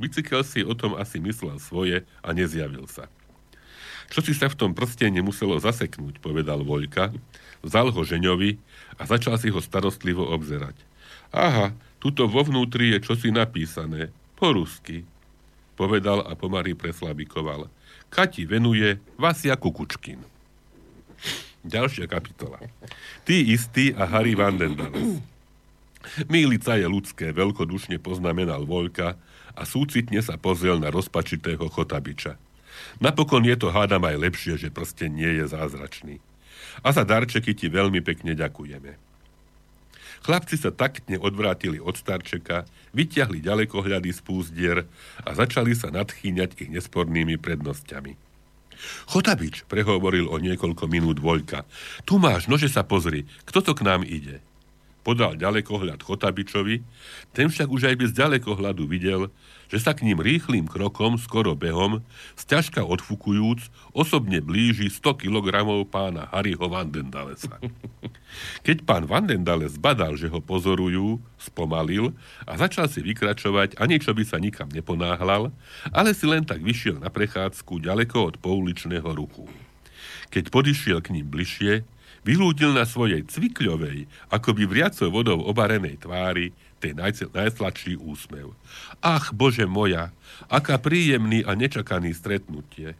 [0.00, 3.06] Bicykel si o tom asi myslel svoje a nezjavil sa.
[4.12, 7.12] Čo si sa v tom prstene muselo zaseknúť, povedal Voľka,
[7.64, 8.60] vzal ho ženiovi
[9.00, 10.76] a začal si ho starostlivo obzerať.
[11.32, 15.06] Aha, Tuto vo vnútri je čosi napísané, po rusky,
[15.78, 17.70] povedal a pomary preslabikoval.
[18.10, 20.18] Kati venuje Vasia Kukučkin.
[21.62, 22.58] Ďalšia kapitola.
[23.22, 25.22] Ty istý a Harry Vandendales.
[26.26, 29.14] Mílica je ľudské, veľkodušne poznamenal Voľka
[29.54, 32.34] a súcitne sa pozrel na rozpačitého Chotabiča.
[32.98, 36.18] Napokon je to hádam aj lepšie, že prsten nie je zázračný.
[36.82, 38.98] A za darčeky ti veľmi pekne ďakujeme.
[40.22, 44.78] Chlapci sa taktne odvrátili od starčeka, vyťahli ďalekohľady z púzdier
[45.22, 48.31] a začali sa nadchýňať ich nespornými prednosťami.
[49.10, 51.64] Chotabič, prehovoril o niekoľko minút Voľka.
[52.06, 54.44] Tu máš, nože sa pozri, kto to k nám ide?
[55.02, 56.86] Podal ďalekohľad Chotabičovi,
[57.34, 59.34] ten však už aj bez ďalekohľadu videl,
[59.66, 62.06] že sa k ním rýchlým krokom, skoro behom,
[62.38, 65.48] sťažka odfukujúc, osobne blíži 100 kg
[65.90, 67.58] pána Harryho Vandendalesa.
[68.66, 72.14] Keď pán Vandendales badal, že ho pozorujú, spomalil
[72.46, 75.50] a začal si vykračovať, ani čo by sa nikam neponáhlal,
[75.90, 79.50] ale si len tak vyšiel na prechádzku ďaleko od pouličného ruchu.
[80.30, 81.84] Keď podišiel k ním bližšie,
[82.22, 86.98] vylúdil na svojej cvikľovej, akoby vriacou vodou obarenej tvári, tej
[87.30, 88.58] najsladší úsmev.
[88.98, 90.10] Ach, Bože moja,
[90.50, 92.98] aká príjemný a nečakaný stretnutie.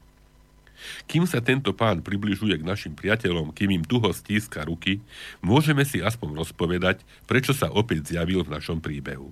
[1.10, 5.02] Kým sa tento pán približuje k našim priateľom, kým im tuho stíska ruky,
[5.42, 9.30] môžeme si aspoň rozpovedať, prečo sa opäť zjavil v našom príbehu.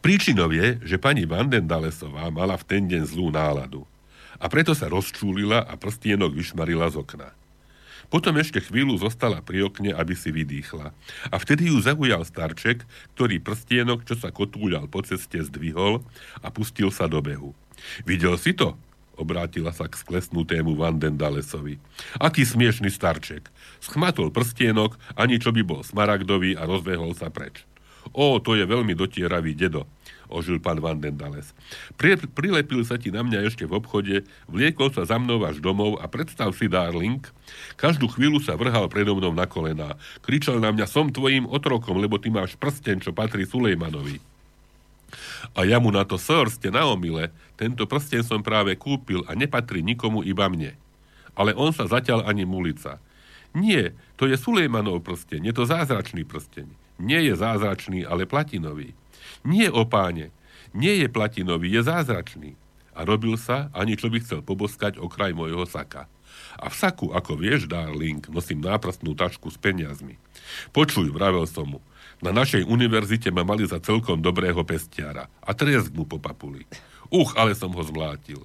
[0.00, 3.84] Príčinou je, že pani Vandendalesová mala v ten deň zlú náladu
[4.40, 7.28] a preto sa rozčúlila a prstienok vyšmarila z okna.
[8.10, 10.90] Potom ešte chvíľu zostala pri okne, aby si vydýchla.
[11.30, 12.82] A vtedy ju zaujal starček,
[13.14, 16.02] ktorý prstienok, čo sa kotúľal po ceste, zdvihol
[16.42, 17.54] a pustil sa do behu.
[18.02, 18.74] Videl si to?
[19.14, 21.78] Obrátila sa k sklesnutému Vandendalesovi.
[22.18, 23.46] Aký smiešný starček.
[23.78, 27.62] Schmatol prstienok, ani čo by bol smaragdový a rozbehol sa preč.
[28.16, 29.84] O, to je veľmi dotieravý dedo,
[30.30, 31.50] ožil pán Vandendales.
[31.98, 34.16] Pri, prilepil sa ti na mňa ešte v obchode,
[34.46, 37.20] vliekol sa za mnou až domov a predstav si, darling,
[37.74, 39.98] každú chvíľu sa vrhal predo mnou na kolená.
[40.22, 44.22] Kričal na mňa, som tvojim otrokom, lebo ty máš prsten, čo patrí Sulejmanovi.
[45.58, 49.34] A ja mu na to, sir, ste na omile, tento prsten som práve kúpil a
[49.34, 50.78] nepatrí nikomu iba mne.
[51.34, 53.02] Ale on sa zatiaľ ani mulica.
[53.50, 56.70] Nie, to je Sulejmanov prsten, je to zázračný prsteň.
[57.00, 58.94] Nie je zázračný, ale platinový.
[59.46, 60.34] Nie o páne.
[60.70, 62.54] Nie je platinový, je zázračný.
[62.94, 66.06] A robil sa, ani čo by chcel poboskať okraj mojho saka.
[66.60, 70.20] A v saku, ako vieš, darling, nosím náprstnú tašku s peniazmi.
[70.74, 71.80] Počuj, vravel som mu,
[72.20, 76.68] na našej univerzite ma mali za celkom dobrého pestiara a tresk mu po papuli.
[77.08, 78.44] Uch, ale som ho zmlátil.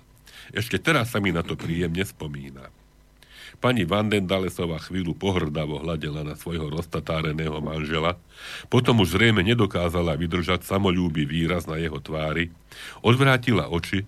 [0.55, 2.71] Ešte teraz sa mi na to príjemne spomína.
[3.61, 8.19] Pani Vandendalesová chvíľu pohrdavo hľadela na svojho roztatáreného manžela,
[8.67, 12.51] potom už zrejme nedokázala vydržať samolúby výraz na jeho tvári,
[12.99, 14.03] odvrátila oči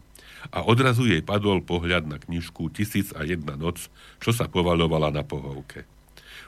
[0.52, 3.88] a odrazu jej padol pohľad na knižku Tisíc a jedna noc,
[4.20, 5.88] čo sa povalovala na pohovke.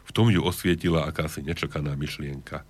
[0.07, 2.65] V tom ju osvietila akási nečakaná myšlienka.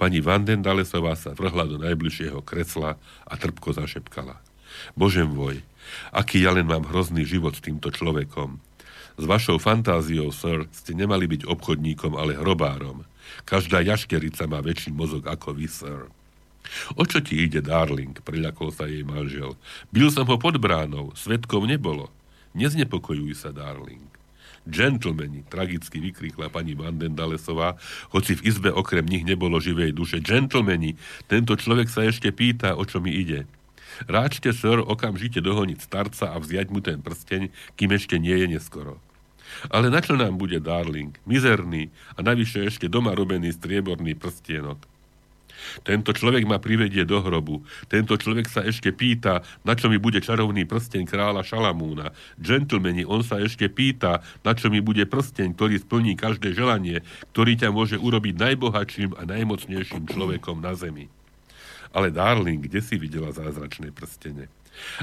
[0.00, 2.96] Pani Vandendalesová sa vrhla do najbližšieho kresla
[3.28, 4.40] a trpko zašepkala.
[4.98, 5.62] Bože môj,
[6.12, 8.60] aký ja len mám hrozný život s týmto človekom.
[9.16, 13.08] S vašou fantáziou, sir, ste nemali byť obchodníkom, ale hrobárom.
[13.48, 16.12] Každá jaškerica má väčší mozog ako vy, sir.
[16.98, 18.12] O čo ti ide, darling?
[18.20, 19.56] Priľakol sa jej manžel.
[19.88, 22.12] Bil som ho pod bránou, svetkov nebolo.
[22.52, 24.04] Neznepokojuj sa, darling.
[24.66, 27.78] Gentlemani, tragicky vykríkla pani Vandendalesová,
[28.10, 30.18] hoci v izbe okrem nich nebolo živej duše.
[30.18, 30.98] Gentlemani,
[31.30, 33.46] tento človek sa ešte pýta, o čo mi ide.
[34.10, 37.48] Ráčte, sir, okamžite dohoniť starca a vziať mu ten prsteň,
[37.78, 38.98] kým ešte nie je neskoro.
[39.72, 41.14] Ale na čo nám bude darling?
[41.24, 44.96] Mizerný a navyše ešte doma robený strieborný prstienok.
[45.82, 47.64] Tento človek ma privedie do hrobu.
[47.90, 52.12] Tento človek sa ešte pýta, na čo mi bude čarovný prsteň kráľa Šalamúna.
[52.38, 57.02] Gentlemani, on sa ešte pýta, na čo mi bude prsteň, ktorý splní každé želanie,
[57.34, 61.10] ktorý ťa môže urobiť najbohatším a najmocnejším človekom na zemi.
[61.96, 64.52] Ale darling, kde si videla zázračné prstene?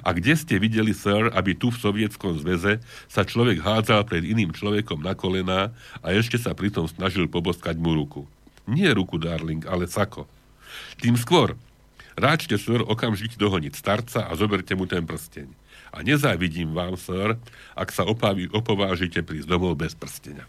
[0.02, 4.54] A kde ste videli, sir, aby tu v Sovietskom zväze sa človek hádzal pred iným
[4.54, 8.26] človekom na kolená a ešte sa pritom snažil poboskať mu ruku?
[8.70, 10.26] Nie ruku, darling, ale sako.
[10.98, 11.60] Tým skôr,
[12.16, 15.52] ráčte, sir, okamžite dohoniť starca a zoberte mu ten prsteň.
[15.94, 17.38] A nezávidím vám, sir,
[17.78, 20.48] ak sa opaví, opovážite prísť domov bez prstenia.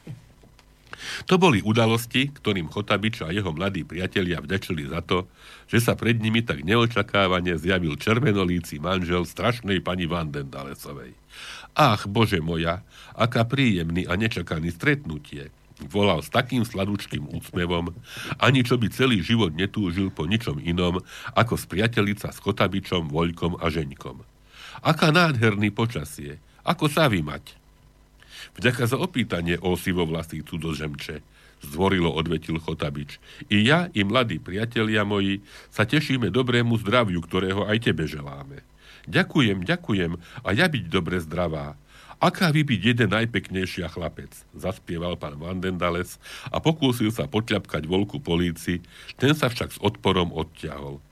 [1.27, 5.31] To boli udalosti, ktorým Chotabič a jeho mladí priatelia vďačili za to,
[5.69, 11.17] že sa pred nimi tak neočakávane zjavil červenolíci manžel strašnej pani Vandendalesovej.
[11.75, 12.87] Ach, bože moja,
[13.19, 15.51] aká príjemný a nečakaný stretnutie,
[15.91, 17.91] volal s takým sladučkým úsmevom,
[18.39, 21.03] ani čo by celý život netúžil po ničom inom,
[21.35, 24.23] ako spriatelica s Chotabičom, Voľkom a Žeňkom.
[24.87, 27.64] Aká nádherný počasie, ako sa vymať.
[28.55, 31.21] Vďaka za opýtanie o sivovlasý cudozemče,
[31.67, 33.19] zdvorilo odvetil Chotabič.
[33.51, 35.43] I ja, i mladí priatelia moji
[35.75, 38.63] sa tešíme dobrému zdraviu, ktorého aj tebe želáme.
[39.11, 41.77] Ďakujem, ďakujem a ja byť dobre zdravá.
[42.23, 46.17] Aká vy byť jeden najpeknejšia chlapec, zaspieval pán Vandendales
[46.49, 48.81] a pokúsil sa potľapkať volku políci,
[49.19, 51.03] ten sa však s odporom odťahol.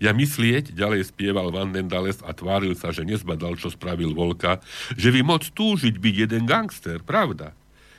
[0.00, 4.60] Ja myslieť, ďalej spieval Vandendales a tváril sa, že nezbadal, čo spravil Volka,
[4.96, 7.52] že vy moc túžiť byť jeden gangster, pravda?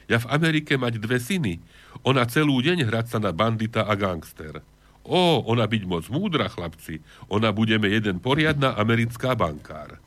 [0.09, 1.61] Ja v Amerike mať dve syny,
[2.01, 4.65] ona celú deň hrať sa na bandita a gangster.
[5.05, 10.01] Ó, ona byť moc múdra, chlapci, ona budeme jeden poriadna americká bankár.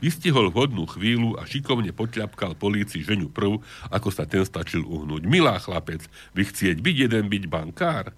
[0.00, 3.60] Vystihol vhodnú chvíľu a šikovne potľapkal polícii ženu prv,
[3.92, 5.28] ako sa ten stačil uhnúť.
[5.28, 6.00] Milá chlapec,
[6.32, 8.16] vy chcieť byť jeden byť bankár?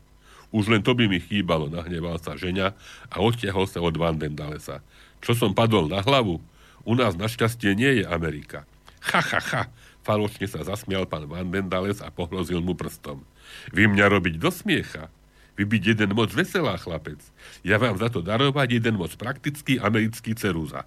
[0.53, 2.77] Už len to by mi chýbalo, nahneval sa ženia
[3.09, 4.85] a odtiahol sa od Vandendalesa.
[5.25, 6.45] Čo som padol na hlavu?
[6.85, 8.69] U nás našťastie nie je Amerika.
[9.11, 9.63] Ha, ha, ha,
[10.05, 13.25] faločne sa zasmial pán Vandendales a pohrozil mu prstom.
[13.73, 15.09] Vy mňa robiť do smiecha?
[15.57, 17.21] Vy byť jeden moc veselá chlapec.
[17.65, 20.85] Ja vám za to darovať jeden moc praktický americký ceruza.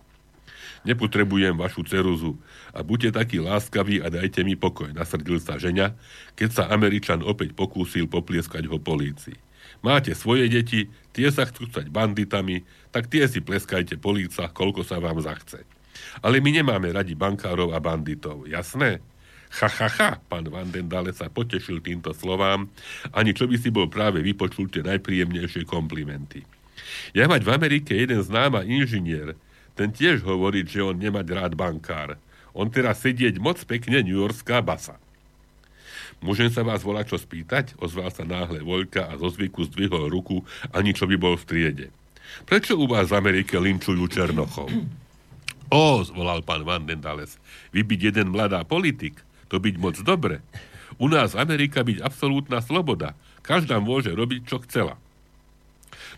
[0.85, 2.37] Nepotrebujem vašu ceruzu
[2.69, 5.97] a buďte takí láskaví a dajte mi pokoj, nasrdil sa ženia,
[6.37, 9.44] keď sa Američan opäť pokúsil poplieskať ho polícii.
[9.85, 14.81] Máte svoje deti, tie sa chcú stať banditami, tak tie si pleskajte po lícach, koľko
[14.81, 15.61] sa vám zachce.
[16.25, 18.97] Ale my nemáme radi bankárov a banditov, jasné?
[19.61, 22.65] Ha, ha, ha, pán Vandendale sa potešil týmto slovám,
[23.13, 26.41] ani čo by si bol práve vypočul tie najpríjemnejšie komplimenty.
[27.13, 29.37] Ja mať v Amerike jeden známa inžinier,
[29.77, 32.17] ten tiež hovorí, že on nemať rád bankár.
[32.57, 34.97] On teraz sedieť moc pekne New Yorkská basa.
[36.23, 37.75] Môžem sa vás volať čo spýtať?
[37.79, 41.87] Ozval sa náhle Vojka a zo zvyku zdvihol ruku, ani čo by bol v triede.
[42.47, 44.71] Prečo u vás v Amerike linčujú Černochov?
[45.73, 47.41] O, zvolal pán Vandendales,
[47.73, 49.17] vy byť jeden mladá politik,
[49.49, 50.41] to byť moc dobre.
[51.01, 53.17] U nás Amerika byť absolútna sloboda.
[53.41, 54.95] Každá môže robiť, čo chcela.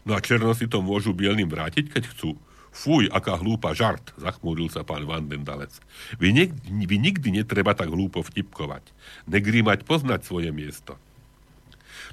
[0.07, 2.39] No a černo si to môžu bielým vrátiť, keď chcú.
[2.77, 5.73] Fuj, aká hlúpa žart, zachmúril sa pán Vandendalec.
[6.21, 6.45] Vy, ne,
[6.85, 8.93] vy nikdy netreba tak hlúpo vtipkovať.
[9.25, 10.93] Negrímať poznať svoje miesto.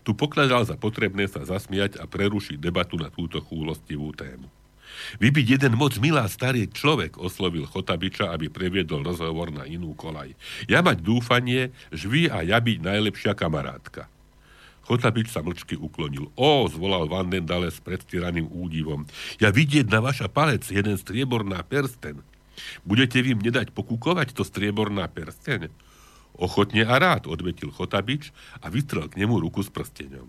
[0.09, 4.48] Tu pokladal za potrebné sa zasmiať a prerušiť debatu na túto chúlostivú tému.
[5.20, 10.33] Vy byť jeden moc milá starý človek, oslovil Chotabiča, aby previedol rozhovor na inú kolaj.
[10.64, 14.09] Ja mať dúfanie, že vy a ja byť najlepšia kamarátka.
[14.85, 16.29] Chotabič sa mlčky uklonil.
[16.37, 19.09] O, zvolal Vandendale s predstieraným údivom.
[19.40, 22.20] Ja vidieť na vaša palec jeden strieborná persten.
[22.85, 25.73] Budete vy mne dať pokúkovať to strieborná persten?
[26.35, 30.29] Ochotne a rád, odvetil Chotabič a vystrel k nemu ruku s prstenom.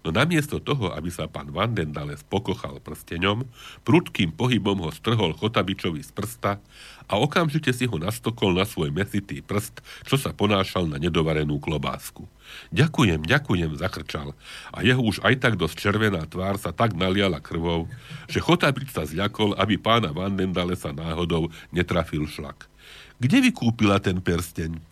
[0.00, 3.44] No namiesto toho, aby sa pán Vandendales pokochal prsteňom,
[3.84, 6.56] prudkým pohybom ho strhol Chotabičovi z prsta
[7.04, 12.24] a okamžite si ho nastokol na svoj mesitý prst, čo sa ponášal na nedovarenú klobásku.
[12.72, 14.32] Ďakujem, ďakujem, zakrčal.
[14.72, 17.84] A jeho už aj tak dosť červená tvár sa tak naliala krvou,
[18.24, 22.72] že Chotabič sa zľakol, aby pána Vandendalesa náhodou netrafil šlak.
[23.20, 24.89] Kde vykúpila ten persteň?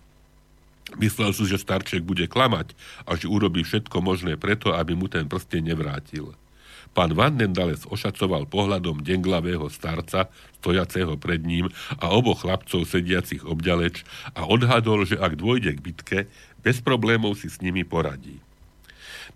[0.96, 2.72] Myslel si, že starček bude klamať
[3.05, 6.33] a že urobí všetko možné preto, aby mu ten prsteň nevrátil.
[6.96, 10.33] Pán Vandendales ošacoval pohľadom denglavého starca,
[10.64, 11.68] stojaceho pred ním
[12.01, 16.18] a oboch chlapcov sediacich obďaleč a odhadol, že ak dôjde k bitke,
[16.64, 18.40] bez problémov si s nimi poradí.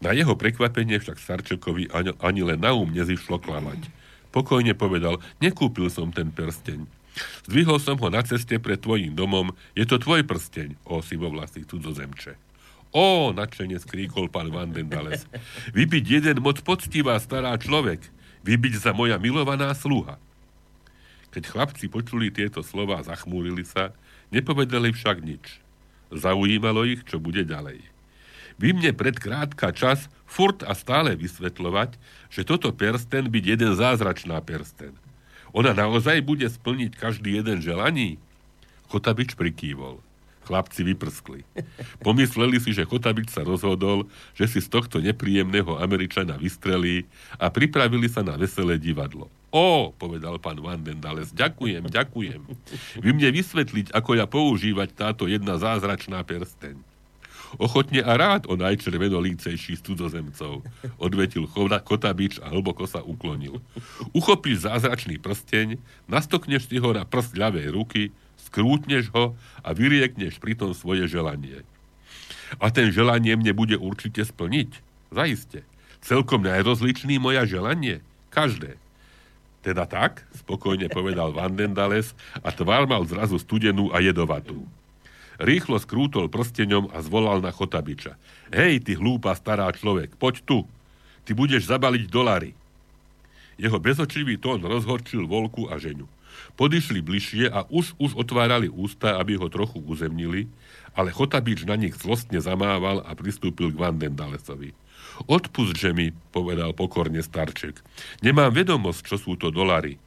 [0.00, 3.86] Na jeho prekvapenie však Starčekovi ani, ani len na um nezišlo klamať.
[4.32, 7.01] Pokojne povedal, nekúpil som ten prsteň.
[7.44, 9.52] Zdvihol som ho na ceste pred tvojim domom.
[9.76, 12.36] Je to tvoj prsteň, o sivovlasý cudzozemče.
[12.92, 15.24] Ó, nadšene skríkol pán Vandendales.
[15.72, 18.04] Vypiť jeden moc poctivá stará človek.
[18.44, 20.20] Vybiť za moja milovaná sluha.
[21.32, 23.96] Keď chlapci počuli tieto slova zachmúrili sa,
[24.28, 25.64] nepovedali však nič.
[26.12, 27.80] Zaujímalo ich, čo bude ďalej.
[28.60, 31.96] Vy mne pred krátka čas furt a stále vysvetľovať,
[32.28, 34.92] že toto persten byť jeden zázračná persten.
[35.52, 38.16] Ona naozaj bude splniť každý jeden želaní?
[38.88, 40.00] Chotabič prikývol.
[40.42, 41.46] Chlapci vyprskli.
[42.02, 47.06] Pomysleli si, že Chotabič sa rozhodol, že si z tohto nepríjemného Američana vystrelí
[47.38, 49.30] a pripravili sa na veselé divadlo.
[49.52, 52.40] Ó, povedal pán Vandendales, ďakujem, ďakujem.
[53.04, 56.91] Vy mne vysvetliť, ako ja používať táto jedna zázračná persteň.
[57.60, 60.64] Ochotne a rád o najčervenolícejší z cudzozemcov,
[60.96, 61.44] odvetil
[61.84, 63.60] Kotabič a hlboko sa uklonil.
[64.16, 65.76] Uchopíš zázračný prsteň,
[66.08, 68.02] nastokneš si ho na prst ľavej ruky,
[68.48, 71.64] skrútneš ho a vyriekneš pritom svoje želanie.
[72.60, 74.70] A ten želanie mne bude určite splniť?
[75.12, 75.64] Zaiste.
[76.04, 78.04] Celkom najrozličný moja želanie?
[78.32, 78.76] Každé.
[79.62, 84.66] Teda tak, spokojne povedal Vandendales a tvár mal zrazu studenú a jedovatú.
[85.40, 88.18] Rýchlo skrútol prsteňom a zvolal na Chotabiča.
[88.52, 90.58] Hej, ty hlúpa stará človek, poď tu.
[91.24, 92.52] Ty budeš zabaliť dolary.
[93.56, 96.10] Jeho bezočivý tón rozhorčil volku a ženu.
[96.56, 100.48] Podišli bližšie a už, už otvárali ústa, aby ho trochu uzemnili,
[100.92, 104.76] ale Chotabič na nich zlostne zamával a pristúpil k Vandendalesovi.
[105.28, 107.80] Odpust, že mi, povedal pokorne starček.
[108.24, 110.00] Nemám vedomosť, čo sú to dolary.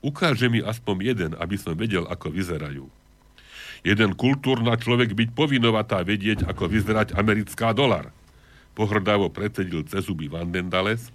[0.00, 2.86] Ukáže mi aspoň jeden, aby som vedel, ako vyzerajú.
[3.80, 8.12] Jeden kultúrna človek byť povinovatá vedieť, ako vyzerať americká dolar.
[8.76, 11.08] Pohrdavo predsedil cez zuby Vandendales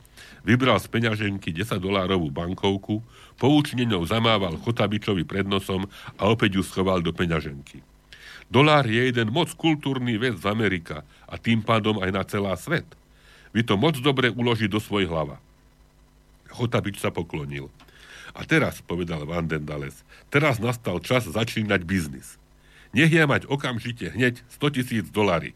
[0.45, 3.01] vybral z peňaženky 10 dolárovú bankovku,
[3.41, 7.81] poučnenou zamával Chotabičovi pred nosom a opäť ju schoval do peňaženky.
[8.45, 12.85] Dolár je jeden moc kultúrny vec z Amerika a tým pádom aj na celá svet.
[13.57, 15.41] Vy to moc dobre uložiť do svoj hlava.
[16.53, 17.73] Chotabič sa poklonil.
[18.37, 22.37] A teraz, povedal Vandendales, teraz nastal čas začínať biznis.
[22.95, 25.51] Nech ja mať okamžite hneď 100 tisíc dolary.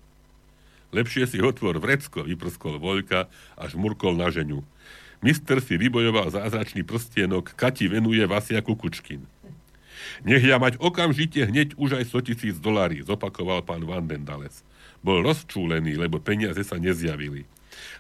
[0.92, 4.68] Lepšie si otvor vrecko, vyprskol Voľka a žmurkol na ženu.
[5.24, 9.24] Mister si vybojoval zázračný prstienok, Kati venuje Vasia Kukučkin.
[10.28, 14.68] Nech ja mať okamžite hneď už aj 100 tisíc dolári, zopakoval pán Vandendales.
[15.00, 17.48] Bol rozčúlený, lebo peniaze sa nezjavili.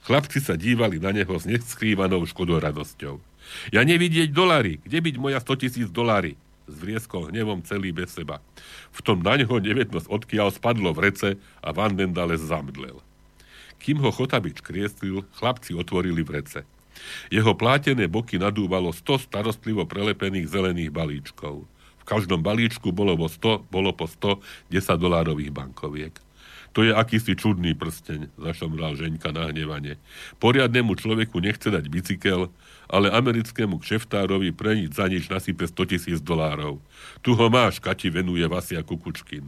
[0.04, 3.24] Chlapci sa dívali na neho s neskrývanou škodoradosťou.
[3.72, 6.36] Ja nevidieť dolary, kde byť moja 100 tisíc dolári?
[6.70, 8.40] Zvrieskol hnevom celý bez seba.
[8.94, 11.30] V tom na neho nevednosť odkiaľ spadlo v rece
[11.66, 13.02] a Vandendales zamdlel.
[13.80, 16.62] Kým ho Chotabič kriestil, chlapci otvorili v rece.
[17.32, 21.64] Jeho plátené boky nadúvalo 100 starostlivo prelepených zelených balíčkov.
[22.00, 24.42] V každom balíčku bolo, po 100, bolo po 100
[24.72, 26.14] 10 dolárových bankoviek.
[26.78, 29.98] To je akýsi čudný prsteň, zašomral Ženka nahnevane.
[30.38, 32.54] Poriadnemu človeku nechce dať bicykel,
[32.90, 36.82] ale americkému kšeftárovi pre nič za nič nasype 100 tisíc dolárov.
[37.22, 39.46] Tu ho máš, Kati venuje Vasia Kukučkin.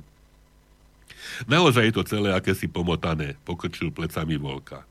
[1.50, 4.86] Naozaj je to celé akési pomotané, pokrčil plecami Volka.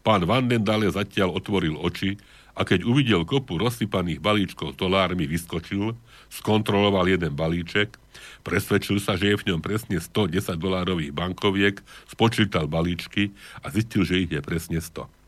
[0.00, 2.16] Pán Vandendale zatiaľ otvoril oči
[2.56, 5.92] a keď uvidel kopu rozsypaných balíčkov s dolármi, vyskočil,
[6.32, 8.00] skontroloval jeden balíček,
[8.40, 14.24] presvedčil sa, že je v ňom presne 110 dolárových bankoviek, spočítal balíčky a zistil, že
[14.24, 15.19] ich je presne 100.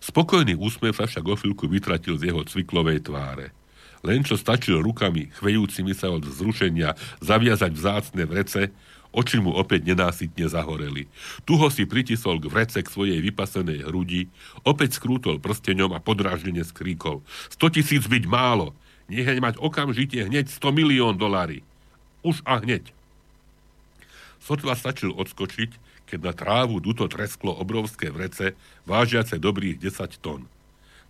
[0.00, 3.52] Spokojný úsmev sa však o chvíľku vytratil z jeho cviklovej tváre.
[4.04, 6.94] Len čo stačil rukami, chvejúcimi sa od zrušenia,
[7.24, 8.70] zaviazať vzácne vrece,
[9.16, 11.08] Oči mu opäť nenásytne zahoreli.
[11.48, 14.28] Tuho si pritisol k vrece k svojej vypasenej hrudi,
[14.60, 17.24] opäť skrútol prsteňom a podráždene skríkol.
[17.56, 18.76] 100 tisíc byť málo.
[19.08, 21.64] Neheň mať okamžite hneď 100 milión dolári.
[22.20, 22.92] Už a hneď.
[24.44, 25.72] Sotva stačil odskočiť,
[26.06, 28.54] keď na trávu duto tresklo obrovské vrece,
[28.86, 30.46] vážiace dobrých 10 tón.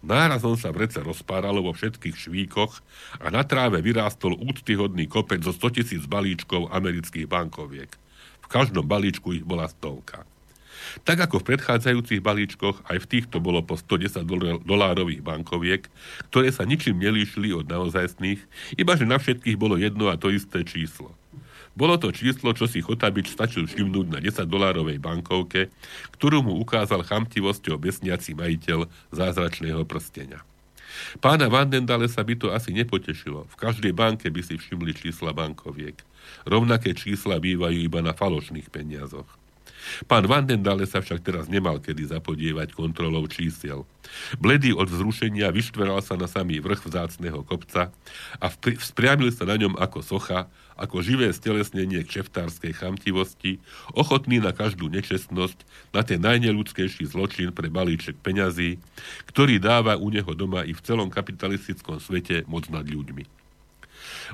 [0.04, 2.72] Nárazom sa vrece rozpáralo vo všetkých švíkoch
[3.20, 7.90] a na tráve vyrástol úctyhodný kopec zo 100 tisíc balíčkov amerických bankoviek.
[8.44, 10.22] V každom balíčku ich bola stovka.
[11.02, 14.22] Tak ako v predchádzajúcich balíčkoch, aj v týchto bolo po 110
[14.62, 15.82] dolárových bankoviek,
[16.30, 18.38] ktoré sa ničím nelíšili od naozajstných,
[18.78, 21.10] iba že na všetkých bolo jedno a to isté číslo–
[21.76, 25.68] bolo to číslo, čo si Chotabič stačil všimnúť na 10 dolárovej bankovke,
[26.16, 30.40] ktorú mu ukázal chamtivosťou besniaci majiteľ zázračného prstenia.
[31.20, 33.44] Pána Vandendale sa by to asi nepotešilo.
[33.52, 36.00] V každej banke by si všimli čísla bankoviek.
[36.48, 39.28] Rovnaké čísla bývajú iba na falošných peniazoch.
[40.10, 43.86] Pán Vandendale sa však teraz nemal kedy zapodievať kontrolou čísiel.
[44.38, 47.90] Bledý od vzrušenia vyštveral sa na samý vrch vzácného kopca
[48.38, 53.58] a vzpriamil sa na ňom ako socha, ako živé stelesnenie kšeftárskej chamtivosti,
[53.96, 55.58] ochotný na každú nečestnosť,
[55.90, 58.76] na ten najneludskejší zločin pre balíček peňazí,
[59.32, 63.24] ktorý dáva u neho doma i v celom kapitalistickom svete moc nad ľuďmi.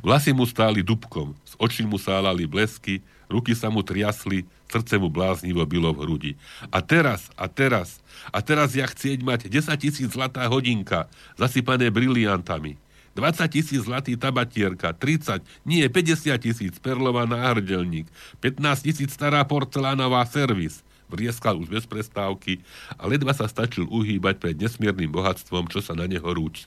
[0.03, 5.09] Vlasy mu stáli dubkom, z očí mu sálali blesky, ruky sa mu triasli, srdce mu
[5.09, 6.33] bláznivo bylo v hrudi.
[6.69, 11.09] A teraz, a teraz, a teraz ja chcieť mať 10 tisíc zlatá hodinka,
[11.41, 12.77] zasypané briliantami.
[13.13, 18.09] 20 tisíc zlatý tabatierka, 30, nie 50 tisíc perlová náhrdelník,
[18.41, 20.81] 15 tisíc stará porcelánová servis,
[21.13, 22.65] vrieskal už bez prestávky
[22.97, 26.65] a ledva sa stačil uhýbať pred nesmiernym bohatstvom, čo sa na neho rúť,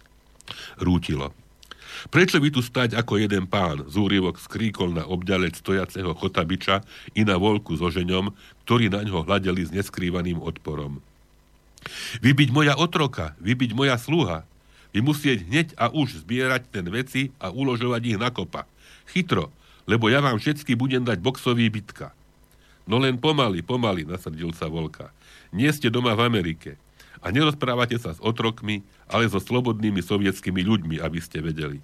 [0.77, 1.33] rútilo.
[2.13, 3.81] Prečo by tu stať ako jeden pán?
[3.89, 6.85] Zúrivok skríkol na obďalec stojaceho chotabiča
[7.17, 8.29] i na volku so ženom,
[8.65, 11.01] ktorí na ňo hľadeli s neskrývaným odporom.
[12.21, 14.45] Vy moja otroka, vy byť moja sluha,
[14.93, 18.65] vy musieť hneď a už zbierať ten veci a uložovať ich na kopa.
[19.09, 19.53] Chytro,
[19.85, 22.13] lebo ja vám všetky budem dať boxový bitka.
[22.85, 25.09] No len pomaly, pomaly, nasrdil sa Volka.
[25.49, 26.77] Nie ste doma v Amerike
[27.25, 31.81] a nerozprávate sa s otrokmi, ale so slobodnými sovietskými ľuďmi, aby ste vedeli.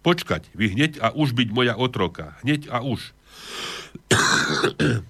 [0.00, 2.40] Počkať, vy hneď a už byť moja otroka.
[2.40, 3.12] Hneď a už.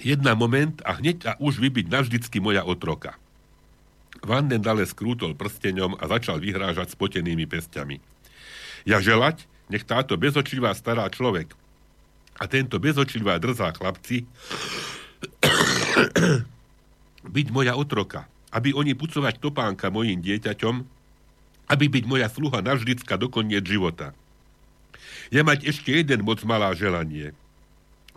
[0.00, 3.20] Jedna moment a hneď a už vy byť navždycky moja otroka.
[4.24, 8.00] Vandendale skrútol prsteňom a začal vyhrážať spotenými pestiami.
[8.88, 11.52] Ja želať, nech táto bezočivá stará človek
[12.40, 14.24] a tento bezočivá drzá chlapci
[17.36, 20.74] byť moja otroka, aby oni pucovať topánka mojim dieťaťom,
[21.70, 24.10] aby byť moja sluha navždycka do koniec života.
[25.30, 27.30] Ja mať ešte jeden moc malá želanie.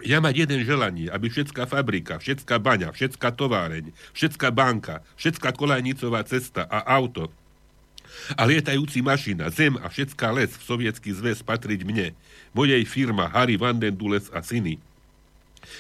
[0.01, 6.25] Ja mať jeden želanie, aby všetká fabrika, všetká baňa, všetká továreň, všetká banka, všetká kolajnicová
[6.25, 7.29] cesta a auto
[8.37, 12.13] a lietajúci mašina, zem a všetká les v sovietský zväz patriť mne,
[12.53, 14.77] mojej firma Harry Vandendules a syny.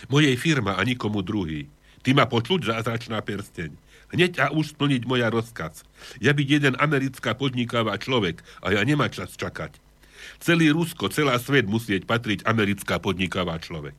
[0.07, 1.69] Mojej firma a nikomu druhý.
[2.03, 3.71] Ty ma počuť zázračná persteň.
[4.13, 5.81] Hneď a už splniť moja rozkaz.
[6.21, 9.81] Ja byť jeden americká podnikavá človek a ja nemá čas čakať.
[10.37, 13.97] Celý Rusko, celá svet musieť patriť americká podnikavá človek.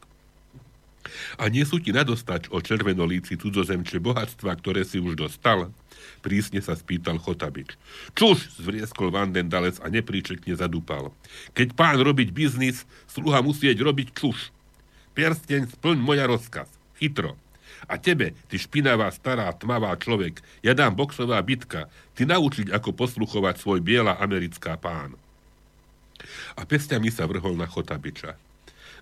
[1.36, 5.68] A nie sú ti nadostač o červenolíci cudzozemče bohatstva, ktoré si už dostal?
[6.24, 7.76] Prísne sa spýtal Chotabič.
[8.16, 11.12] Čuž, zvrieskol Vandendales a nepríčekne zadúpal.
[11.52, 14.48] Keď pán robiť biznis, sluha musieť robiť čuž.
[15.12, 16.72] Piersteň, splň moja rozkaz.
[16.96, 17.36] Chytro.
[17.84, 23.60] A tebe, ty špinavá, stará, tmavá človek, ja dám boxová bitka, ty naučiť, ako posluchovať
[23.60, 25.16] svoj biela americká pán.
[26.56, 28.38] A pestiami sa vrhol na Chotabiča.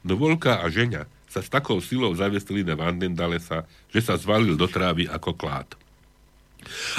[0.03, 4.66] No Volka a ženia sa s takou silou zavesili na Vandendalesa, že sa zvalil do
[4.66, 5.68] trávy ako klát.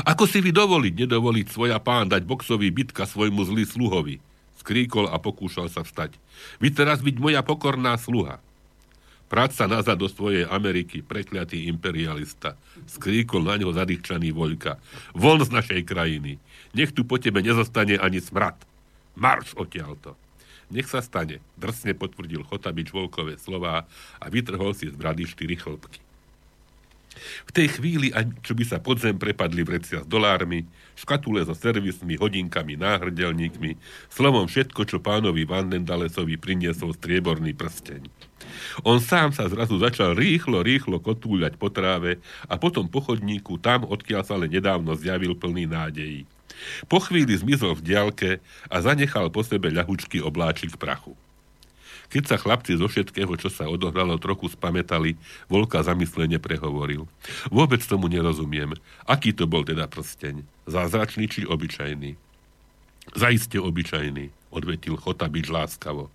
[0.04, 4.16] Ako si vy dovoliť, nedovoliť svoja pán dať boxový bitka svojmu zlý sluhovi?
[4.60, 6.16] Skríkol a pokúšal sa vstať.
[6.64, 8.40] Vy teraz byť moja pokorná sluha.
[9.32, 12.54] Práť sa nazad do svojej Ameriky, prekliatý imperialista.
[12.86, 14.78] Skríkol na ňo zadýchčaný Voľka.
[15.18, 16.38] Von z našej krajiny.
[16.78, 18.58] Nech tu po tebe nezostane ani smrad.
[19.18, 20.14] Marš odtiaľto.
[20.74, 23.86] Nech sa stane, drsne potvrdil Chotabič Volkové slová
[24.18, 26.02] a vytrhol si z brady štyri chlpky.
[27.46, 28.10] V tej chvíli,
[28.42, 30.66] čo by sa podzem prepadli vrecia s dolármi,
[30.98, 33.78] škatule so servismi, hodinkami, náhrdelníkmi,
[34.10, 38.23] slovom všetko, čo pánovi Vandendalesovi priniesol strieborný prsteň.
[38.82, 43.86] On sám sa zrazu začal rýchlo, rýchlo kotúľať po tráve a potom po chodníku, tam,
[43.86, 46.26] odkiaľ sa ale nedávno zjavil plný nádejí.
[46.88, 48.30] Po chvíli zmizol v diaľke
[48.70, 51.18] a zanechal po sebe ľahučký obláčik prachu.
[52.14, 55.18] Keď sa chlapci zo všetkého, čo sa odohralo, trochu spametali,
[55.50, 57.10] Volka zamyslene prehovoril.
[57.50, 58.78] Vôbec tomu nerozumiem.
[59.10, 60.46] Aký to bol teda prsteň?
[60.70, 62.14] Zázračný či obyčajný?
[63.18, 66.14] Zaiste obyčajný, odvetil Chotabič láskavo.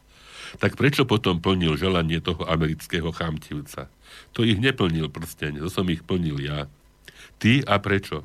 [0.56, 3.92] Tak prečo potom plnil želanie toho amerického chamtivca?
[4.32, 6.64] To ich neplnil prsteň, to som ich plnil ja.
[7.36, 8.24] Ty a prečo?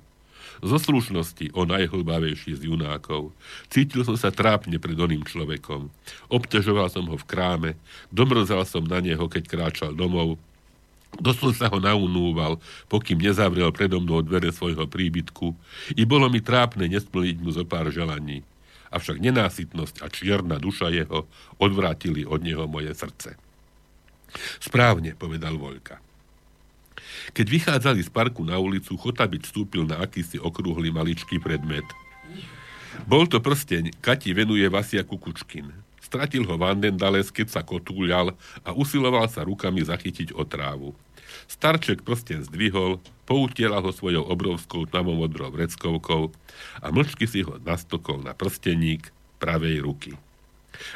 [0.63, 3.36] Zo slušnosti o najhlbavejší z junákov.
[3.67, 5.91] Cítil som sa trápne pred oným človekom.
[6.32, 7.69] Obťažoval som ho v kráme,
[8.07, 10.39] domrzal som na neho, keď kráčal domov,
[11.21, 12.57] Dosl sa ho naunúval,
[12.89, 15.53] pokým nezavrel predo mnou dvere svojho príbytku
[15.93, 18.41] i bolo mi trápne nesplniť mu zo pár želaní.
[18.94, 21.26] Avšak nenásytnosť a čierna duša jeho
[21.58, 23.34] odvrátili od neho moje srdce.
[24.62, 25.98] Správne, povedal Vojka.
[27.34, 31.86] Keď vychádzali z parku na ulicu, Chotabič vstúpil na akýsi okrúhly maličký predmet.
[33.10, 35.74] Bol to prsteň, Kati venuje Vasia Kukučkin.
[35.98, 40.94] Stratil ho Vandendales, keď sa kotúľal a usiloval sa rukami zachytiť otrávu.
[41.48, 46.32] Starček prsten zdvihol, poutiela ho svojou obrovskou tmavomodrou vreckovkou
[46.84, 50.12] a mlčky si ho nastokol na prsteník pravej ruky.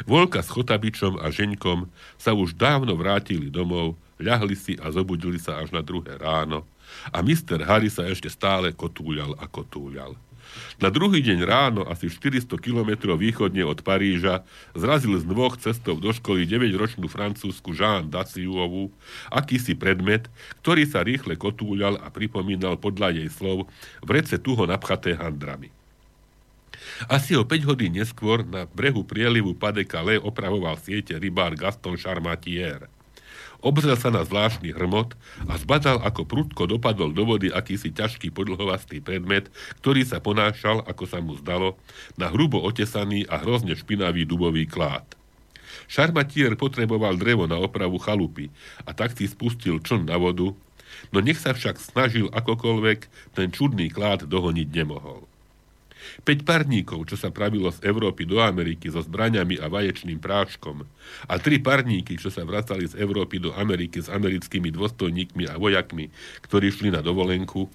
[0.09, 1.87] Volka s Chotabičom a Ženkom
[2.17, 6.65] sa už dávno vrátili domov, ľahli si a zobudili sa až na druhé ráno
[7.11, 7.63] a Mr.
[7.67, 10.15] Harry sa ešte stále kotúľal a kotúľal.
[10.77, 14.45] Na druhý deň ráno, asi 400 km východne od Paríža,
[14.77, 18.93] zrazil z dvoch cestov do školy 9-ročnú francúzsku Jean Daciuovu
[19.33, 20.29] akýsi predmet,
[20.61, 23.69] ktorý sa rýchle kotúľal a pripomínal podľa jej slov
[24.05, 25.73] vrece tuho napchaté handrami.
[27.05, 32.89] Asi o 5 hodín neskôr na brehu prielivu Padekale opravoval siete rybár Gaston Charmatier.
[33.57, 35.17] Obzrel sa na zvláštny hrmot
[35.49, 39.49] a zbadal, ako prudko dopadol do vody akýsi ťažký podlhovastý predmet,
[39.81, 41.73] ktorý sa ponášal, ako sa mu zdalo,
[42.21, 45.17] na hrubo otesaný a hrozne špinavý dubový klád.
[45.89, 48.53] Šarmatier potreboval drevo na opravu chalupy
[48.85, 50.53] a tak si spustil čln na vodu,
[51.09, 52.99] no nech sa však snažil akokoľvek,
[53.33, 55.25] ten čudný klád dohoniť nemohol.
[56.23, 60.87] 5 parníkov, čo sa pravilo z Európy do Ameriky so zbraňami a vaječným práškom
[61.27, 66.09] a tri parníky, čo sa vracali z Európy do Ameriky s americkými dôstojníkmi a vojakmi,
[66.43, 67.69] ktorí šli na dovolenku,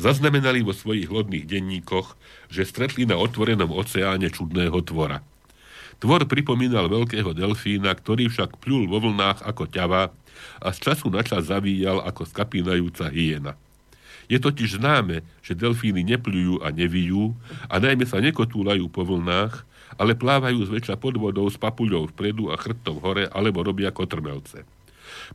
[0.00, 2.14] zaznamenali vo svojich lodných denníkoch,
[2.52, 5.24] že stretli na otvorenom oceáne čudného tvora.
[5.96, 10.12] Tvor pripomínal veľkého delfína, ktorý však pľul vo vlnách ako ťava
[10.60, 13.56] a z času na čas zavíjal ako skapínajúca hyena.
[14.26, 17.34] Je totiž známe, že delfíny nepľujú a nevijú
[17.70, 19.62] a najmä sa nekotúľajú po vlnách,
[19.96, 24.66] ale plávajú zväčša pod vodou s papuľou vpredu a chrbtom hore alebo robia kotrmelce.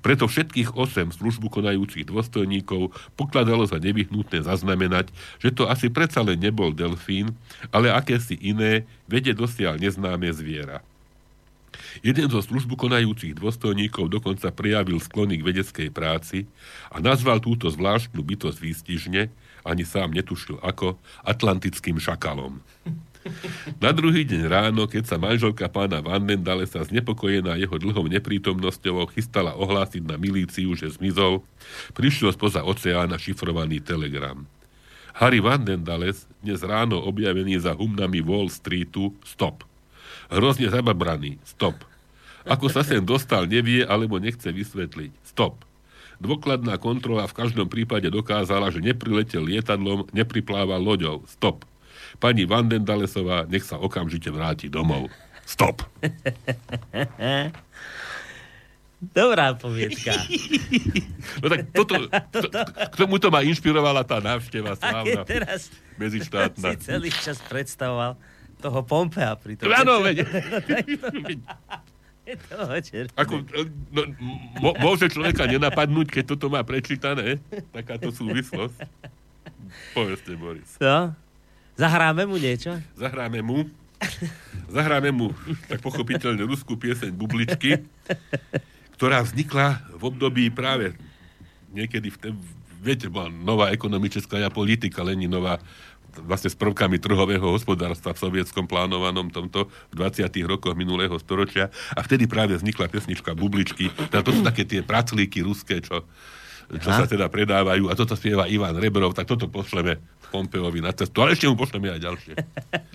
[0.04, 6.38] Preto všetkých osem službu konajúcich dôstojníkov pokladalo za nevyhnutné zaznamenať, že to asi predsa len
[6.40, 7.32] nebol delfín,
[7.72, 10.84] ale akési iné, vede dosiaľ neznáme zviera.
[12.00, 16.48] Jeden zo službu konajúcich dôstojníkov dokonca prejavil sklony k vedeckej práci
[16.88, 19.28] a nazval túto zvláštnu bytosť výstižne,
[19.68, 20.96] ani sám netušil ako,
[21.28, 22.64] atlantickým šakalom.
[23.78, 29.54] Na druhý deň ráno, keď sa manželka pána Vandendale sa znepokojená jeho dlhou neprítomnosťou chystala
[29.54, 31.46] ohlásiť na milíciu, že zmizol,
[31.94, 34.42] prišiel spoza oceána šifrovaný telegram.
[35.14, 39.71] Harry Vandendales, dnes ráno objavený za humnami Wall Streetu, stop.
[40.32, 41.76] Hrozne zababraný, stop.
[42.48, 45.62] Ako sa sem dostal, nevie alebo nechce vysvetliť, stop.
[46.24, 51.28] Dôkladná kontrola v každom prípade dokázala, že nepriletel lietadlom, nepriplával loďou.
[51.28, 51.68] Stop.
[52.22, 55.12] Pani Vandendalesová, nech sa okamžite vráti domov.
[55.44, 55.84] Stop.
[59.02, 60.14] Dobrá poviedka.
[61.42, 66.78] No tak toto, to, k tomuto ma inšpirovala tá návšteva slávna teraz medzištátna.
[66.78, 68.14] si celý čas predstavoval
[68.62, 69.74] toho Pompea pri tom.
[69.74, 70.22] Áno, veď.
[73.18, 73.44] Ako,
[73.92, 74.02] no,
[74.62, 77.42] mo, môže človeka nenapadnúť, keď toto má prečítané,
[77.74, 78.78] takáto súvislosť.
[79.98, 80.78] Povedzte, Boris.
[80.78, 81.12] No?
[81.76, 82.78] Zahráme mu niečo?
[82.94, 83.66] Zahráme mu,
[84.70, 85.34] zahráme mu,
[85.66, 87.82] tak pochopiteľne, ruskú pieseň Bubličky,
[88.96, 90.94] ktorá vznikla v období práve
[91.74, 92.30] niekedy v te,
[92.84, 95.58] viete, bola nová ekonomická politika, Leninová,
[96.20, 100.28] vlastne s prvkami trhového hospodárstva v sovietskom plánovanom tomto v 20.
[100.44, 103.88] rokoch minulého storočia a vtedy práve vznikla pesnička Bubličky.
[104.12, 106.04] Teda to sú také tie praclíky ruské, čo,
[106.72, 110.00] čo sa teda predávajú a toto spieva Ivan Rebrov, tak toto pošleme
[110.32, 112.34] Pompeovi na cestu, ale ešte mu pošleme aj ďalšie.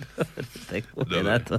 [0.73, 1.21] tak Dobre.
[1.21, 1.55] na to.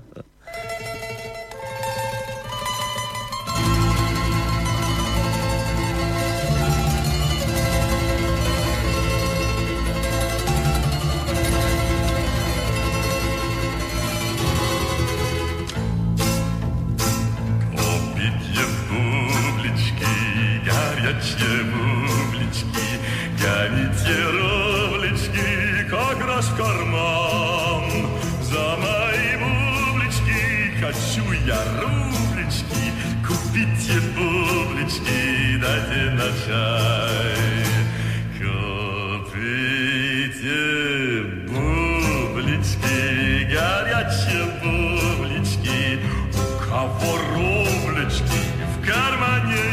[30.88, 32.92] Хочу я рублички,
[33.26, 37.66] купите бублички, дайте на чай.
[38.38, 39.48] Купите
[41.46, 42.98] бублички,
[43.52, 45.80] горячие бублички,
[46.32, 48.40] у кого рублички
[48.72, 49.64] в кармане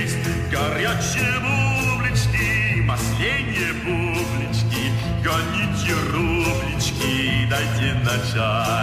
[0.00, 0.22] есть.
[0.52, 2.48] Горячие бублички,
[2.82, 4.84] масленье бублички,
[5.24, 7.14] гоните рублички,
[7.50, 8.77] дайте на чай.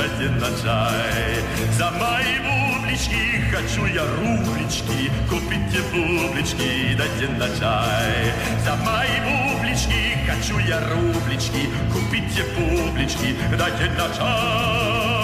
[0.00, 1.44] Дайте на чай.
[1.78, 8.32] За мои бублички хочу я рублички, купите бублички, дайте на чай.
[8.64, 15.19] За мои бублички хочу я рублички, купите бублички, дайте на чай.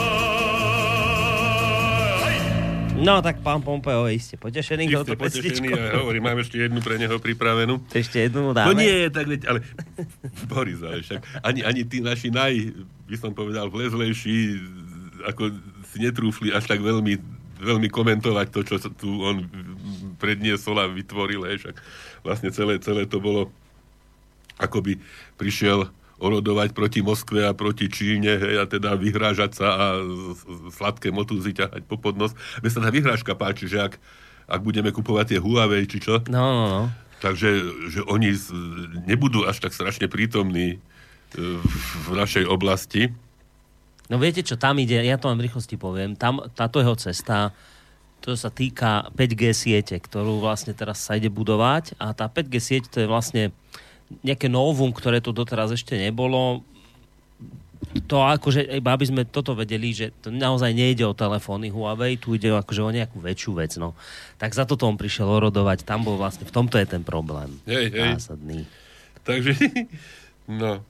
[2.96, 5.92] No tak pán Pompeo je iste potešený Ste touto potešení pesničkou.
[5.92, 7.84] a hovorím, mám ešte jednu pre neho pripravenú.
[7.92, 8.72] Ešte jednu mu dáme.
[8.72, 9.60] No nie, tak veď, ale
[10.50, 12.72] Boris, ale však ani, ani tí naši naj,
[13.04, 14.56] by som povedal, vlezlejší,
[15.28, 15.52] ako
[15.92, 17.20] si netrúfli až tak veľmi,
[17.60, 19.44] veľmi komentovať to, čo tu on
[20.16, 21.76] predniesol a vytvoril, hej, však
[22.24, 23.52] vlastne celé, celé to bolo,
[24.56, 24.96] ako by
[25.36, 29.86] prišiel orodovať proti Moskve a proti Číne hej, a teda vyhrážať sa a
[30.72, 32.32] sladké motúzy ťahať po podnos.
[32.64, 34.00] Mne sa tá vyhrážka páči, že ak,
[34.48, 36.82] ak budeme kupovať tie Huawei, či čo, No, no, no.
[37.16, 37.48] Takže
[37.88, 38.36] že oni
[39.08, 40.78] nebudú až tak strašne prítomní e,
[42.04, 43.08] v našej oblasti.
[44.12, 47.56] No viete čo, tam ide, ja to len v rýchlosti poviem, tam táto jeho cesta,
[48.20, 52.84] to sa týka 5G siete, ktorú vlastne teraz sa ide budovať a tá 5G sieť
[52.92, 53.52] to je vlastne
[54.22, 56.62] nejaké novum, ktoré tu doteraz ešte nebolo.
[58.08, 62.36] To akože, iba aby sme toto vedeli, že to naozaj nejde o telefóny Huawei, tu
[62.36, 63.96] ide akože o nejakú väčšiu vec, no.
[64.40, 67.52] Tak za toto on prišiel orodovať, tam bol vlastne, v tomto je ten problém.
[67.68, 68.12] Hej, hej.
[68.20, 68.64] Zásadný.
[69.24, 69.52] Takže,
[70.60, 70.82] no.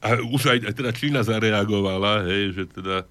[0.00, 3.06] A už aj, aj teda Čína zareagovala, hej, že teda e,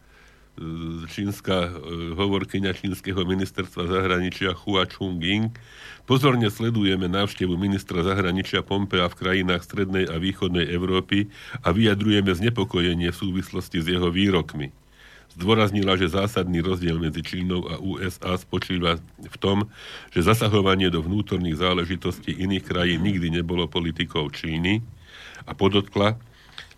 [1.05, 1.71] čínska e,
[2.17, 5.53] hovorkyňa čínskeho ministerstva zahraničia Hua Chungying.
[6.10, 11.30] Pozorne sledujeme návštevu ministra zahraničia Pompea v krajinách strednej a východnej Európy
[11.62, 14.74] a vyjadrujeme znepokojenie v súvislosti s jeho výrokmi.
[15.38, 19.70] Zdôraznila, že zásadný rozdiel medzi Čínou a USA spočíva v tom,
[20.10, 24.82] že zasahovanie do vnútorných záležitostí iných krajín nikdy nebolo politikou Číny
[25.45, 26.18] a podotkla,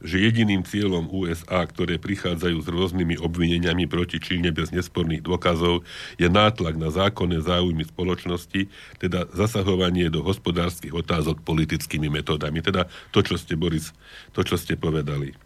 [0.01, 5.85] že jediným cieľom USA, ktoré prichádzajú s rôznymi obvineniami proti Číne bez nesporných dôkazov,
[6.17, 12.65] je nátlak na zákonné záujmy spoločnosti, teda zasahovanie do hospodárskych otázok politickými metódami.
[12.65, 13.93] Teda to, čo ste, Boris,
[14.33, 15.37] to, čo ste povedali.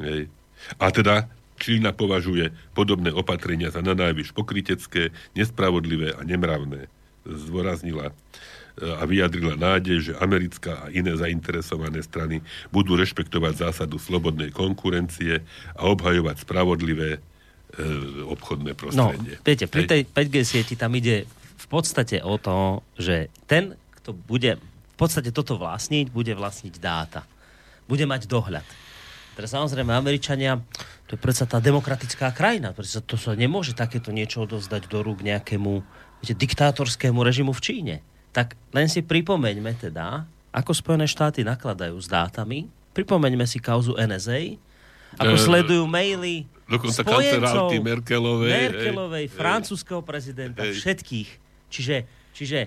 [0.00, 0.30] Hej.
[0.78, 6.92] A teda Čína považuje podobné opatrenia za nanajvyš pokrytecké, nespravodlivé a nemravné.
[7.24, 8.12] Zdôraznila
[8.76, 15.40] a vyjadrila nádej, že americká a iné zainteresované strany budú rešpektovať zásadu slobodnej konkurencie
[15.72, 17.20] a obhajovať spravodlivé e,
[18.28, 19.40] obchodné No, prostredie.
[19.40, 21.24] viete, pri tej 5G sieti tam ide
[21.56, 27.24] v podstate o to, že ten, kto bude v podstate toto vlastniť, bude vlastniť dáta.
[27.88, 28.64] Bude mať dohľad.
[29.36, 30.56] Teraz samozrejme Američania,
[31.04, 35.20] to je predsa tá demokratická krajina, predsa to sa nemôže takéto niečo odovzdať do rúk
[35.20, 35.84] nejakému
[36.24, 37.96] viete, diktátorskému režimu v Číne.
[38.36, 44.60] Tak len si pripomeňme teda, ako Spojené štáty nakladajú s dátami, pripomeňme si kauzu NSA,
[45.16, 48.50] ako E, sledujú maily Dokonca kancelárky Merkelovej.
[48.52, 50.82] Merkelovej, hej, francúzského prezidenta, Hej.
[50.82, 51.28] všetkých.
[51.72, 51.96] Čiže,
[52.36, 52.58] čiže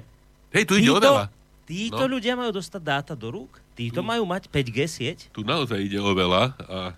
[0.49, 1.30] Hej, tu ide o veľa.
[1.67, 2.17] títo No.
[2.17, 5.20] ľudia majú dostať dáta do rúk, títo majú mať 5G sieť.
[5.30, 6.97] Tu naozaj ide o veľa a,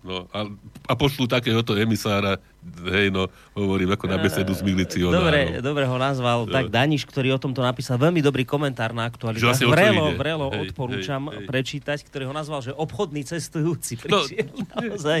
[0.00, 0.48] no, a,
[0.88, 2.40] a pošlu takéhoto emisára,
[2.88, 5.20] hej, no, hovorím ako na besedu s milicionárom.
[5.20, 9.68] Dobre, dobre ho nazval tak Daniš, ktorý o tomto napísal veľmi dobrý komentár na čo
[9.68, 11.46] Vrelo, vrelo Hej, odporúčam hej, hej.
[11.48, 14.24] prečítať, ktorý ho nazval, že obchodný cestujúci No.
[14.24, 14.48] prišiel.
[14.76, 15.20] Naozaj.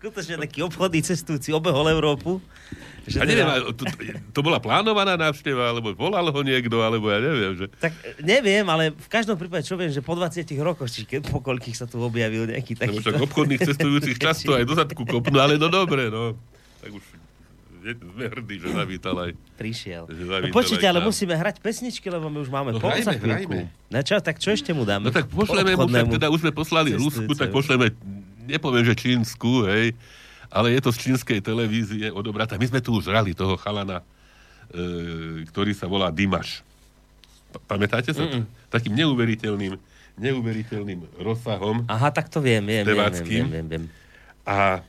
[0.00, 2.40] Skutočne taký obchodný cestujúci obehol Európu.
[3.04, 3.84] Že A neviem, teda- to,
[4.32, 7.66] to bola plánovaná návšteva, alebo volal ho niekto, alebo ja neviem, že...
[7.76, 11.28] Tak e, neviem, ale v každom prípade čo viem, že po 20 rokoch, či keď,
[11.28, 12.96] po koľkých sa tu objavil nejaký taký...
[12.96, 16.32] však obchodných cestujúcich často aj do zadku kopnú, ale no dobre, no.
[16.80, 17.04] Tak už
[17.80, 19.32] sme hrdí, že zavítal aj.
[19.60, 20.08] prišiel.
[20.08, 23.68] Že No počujte, ale musíme hrať pesničky, lebo my už máme No pol za chvíľku.
[23.92, 25.08] No čo, tak čo ešte mu dáme?
[25.08, 27.92] No tak pošleme mu, teda už sme poslali Rusku, tak pošleme,
[28.50, 29.94] nepoviem, že čínsku, hej,
[30.46, 32.54] ale je to z čínskej televízie odobratá.
[32.54, 34.02] My sme tu už hrali toho chalana,
[34.68, 34.84] e,
[35.46, 36.66] ktorý sa volá Dimaš.
[37.50, 38.22] Pa- Pamätáte sa?
[38.24, 38.42] to?
[38.68, 39.78] Takým neuveriteľným,
[40.16, 41.86] neuveriteľným rozsahom.
[41.86, 43.84] Aha, tak to viem, viem, viem, viem, viem, viem.
[44.42, 44.82] A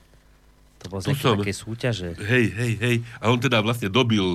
[0.81, 1.37] To bolo Tu som.
[1.37, 2.17] také súťaže.
[2.17, 2.95] hej, hej, hej.
[3.21, 4.25] A on teda vlastne dobil,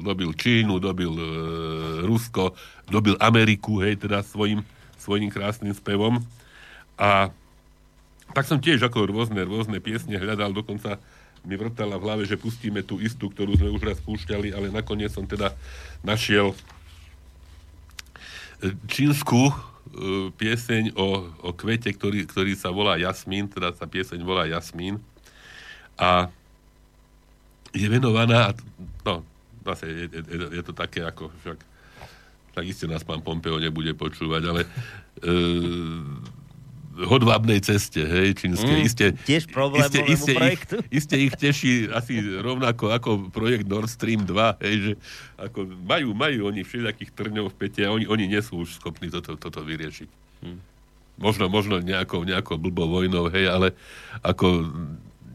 [0.00, 1.26] dobil Čínu, dobil e,
[2.06, 2.54] Rusko,
[2.86, 4.62] dobil Ameriku, hej, teda svojim,
[4.94, 6.22] svojim krásnym spevom.
[6.94, 7.34] A
[8.32, 10.96] tak som tiež ako rôzne, rôzne piesne hľadal, dokonca
[11.42, 15.10] mi vrtala v hlave, že pustíme tú istú, ktorú sme už raz púšťali, ale nakoniec
[15.10, 15.50] som teda
[16.06, 16.54] našiel
[18.62, 19.54] e, čínsku e,
[20.38, 25.02] pieseň o, o kvete, ktorý, ktorý sa volá Jasmín, teda sa pieseň volá Jasmín.
[25.98, 26.30] A
[27.74, 28.54] je venovaná,
[29.02, 29.26] no,
[29.66, 31.58] zase je, je, je to také ako, však,
[32.54, 34.68] tak iste nás pán Pompeo nebude počúvať, ale e,
[36.92, 38.76] hodvábnej ceste, hej, čínskej.
[38.76, 40.76] Mm, iste, tiež problémovému iste, projektu.
[40.92, 44.92] Ich, iste ich teší asi rovnako ako projekt Nord Stream 2, hej, že
[45.40, 49.08] ako majú, majú oni všelijakých trňov v pete a oni, oni nie sú už schopní
[49.08, 50.08] toto, toto vyriešiť.
[51.16, 53.72] Možno, možno nejakou, nejakou blbou vojnou, hej, ale
[54.20, 54.68] ako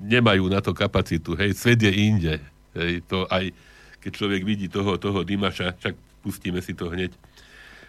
[0.06, 2.38] nemajú na to kapacitu, hej, svet je inde,
[2.78, 3.50] hej, to aj
[3.98, 7.12] keď človek vidí toho, toho Dimaša, však pustíme si to hneď,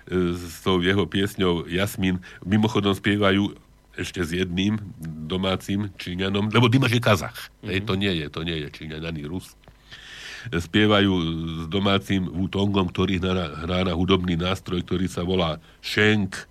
[0.08, 2.24] s tou jeho piesňou Jasmín.
[2.42, 3.52] Mimochodom spievajú
[3.98, 4.80] ešte s jedným
[5.28, 7.50] domácim Číňanom, lebo Dimaš je Kazach.
[7.60, 7.68] Mm-hmm.
[7.68, 9.52] Hej, to nie je, to nie je Číňan, ani Rus.
[10.48, 11.12] Spievajú
[11.44, 16.47] s domácim Wutongom, ktorý hrá, hrá na hudobný nástroj, ktorý sa volá Shenk,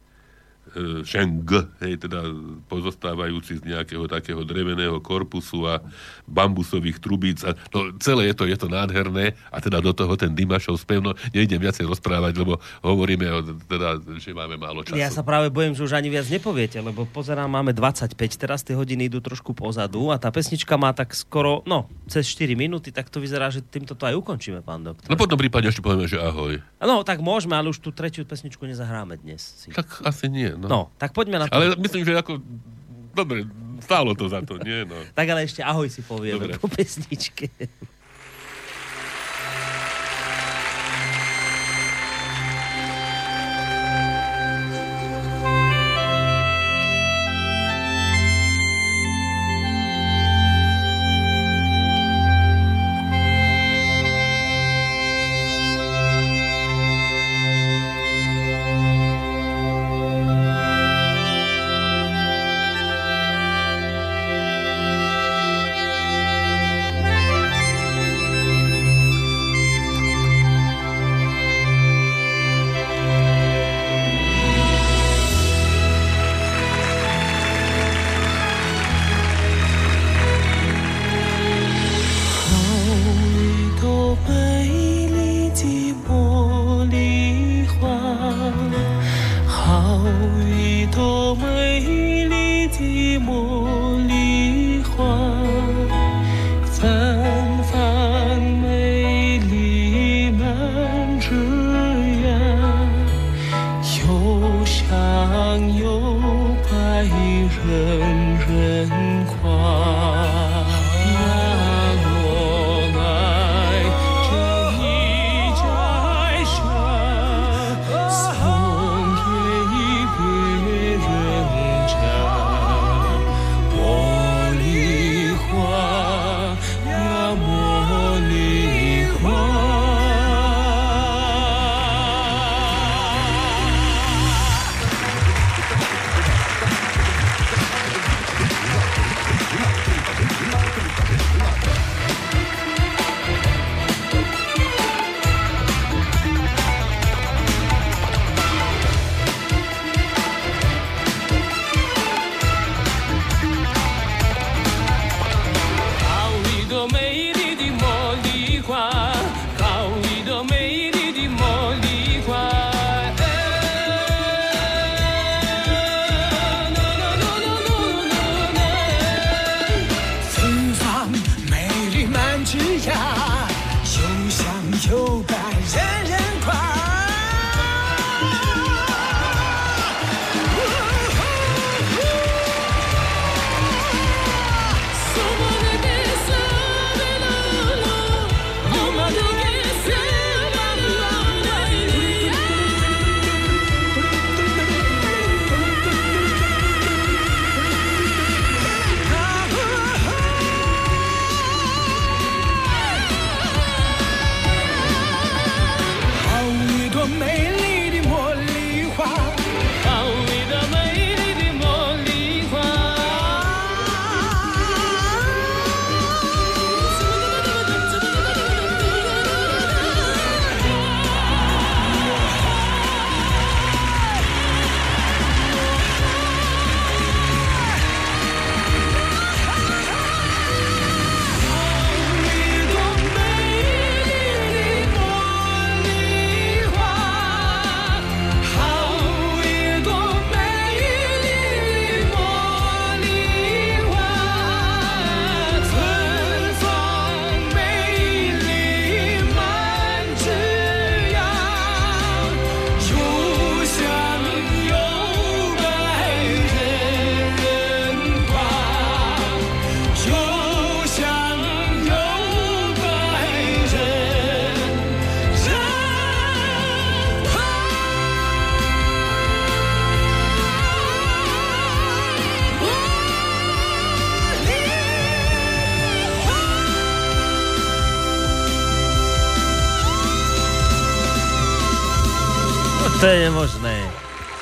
[1.03, 1.43] šeng,
[1.83, 2.29] hej, teda
[2.69, 5.81] pozostávajúci z nejakého takého dreveného korpusu a
[6.29, 7.41] bambusových trubíc.
[7.43, 11.01] A no, celé je to, je to nádherné a teda do toho ten Dimašov spev,
[11.01, 14.99] no nejdem viacej rozprávať, lebo hovoríme, o, teda, že máme málo času.
[14.99, 18.77] Ja sa práve bojím, že už ani viac nepoviete, lebo pozerám, máme 25, teraz tie
[18.77, 23.09] hodiny idú trošku pozadu a tá pesnička má tak skoro, no, cez 4 minúty, tak
[23.09, 25.09] to vyzerá, že týmto to aj ukončíme, pán doktor.
[25.09, 26.59] No potom prípade ešte povieme, že ahoj.
[26.77, 29.41] No, tak môžeme, ale už tú tretiu pesničku nezahráme dnes.
[29.63, 29.73] Si.
[29.73, 30.66] Tak asi nie, no.
[30.67, 31.55] No, tak poďme na to.
[31.55, 32.39] Ale myslím, že ako...
[33.17, 33.47] Dobre,
[33.81, 34.85] stálo to za to, nie?
[34.85, 34.95] No.
[35.17, 36.61] Tak ale ešte ahoj si povieme Dobre.
[36.61, 37.49] po pesničke.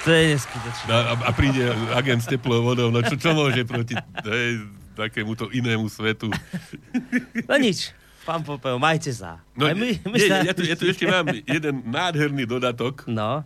[0.05, 0.85] To je neskutočné.
[0.85, 1.65] No, a, a príde
[1.97, 4.61] agent s teplou vodou, no čo, čo môže proti hej,
[4.93, 6.29] takémuto inému svetu?
[7.49, 7.89] No nič.
[8.25, 9.41] Pán Popeo, majte sa.
[9.53, 10.41] No, Aj my, my nie, sa...
[10.41, 13.05] ja, tu, ja tu ešte mám jeden nádherný dodatok.
[13.05, 13.45] No,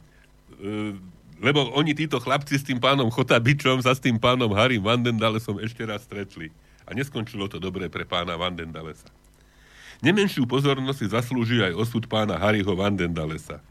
[0.59, 0.93] E,
[1.39, 5.87] lebo oni títo chlapci s tým pánom Chotabičom sa s tým pánom Harrym Vandendalesom ešte
[5.87, 6.51] raz stretli.
[6.83, 9.07] A neskončilo to dobre pre pána Vandendalesa.
[10.03, 13.63] Nemenšiu pozornosť si zaslúži aj osud pána Harryho Vandendalesa.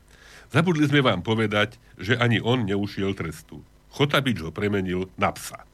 [0.48, 3.60] Zabudli sme vám povedať, že ani on neušiel trestu.
[3.92, 5.64] Chotabič ho premenil na psa.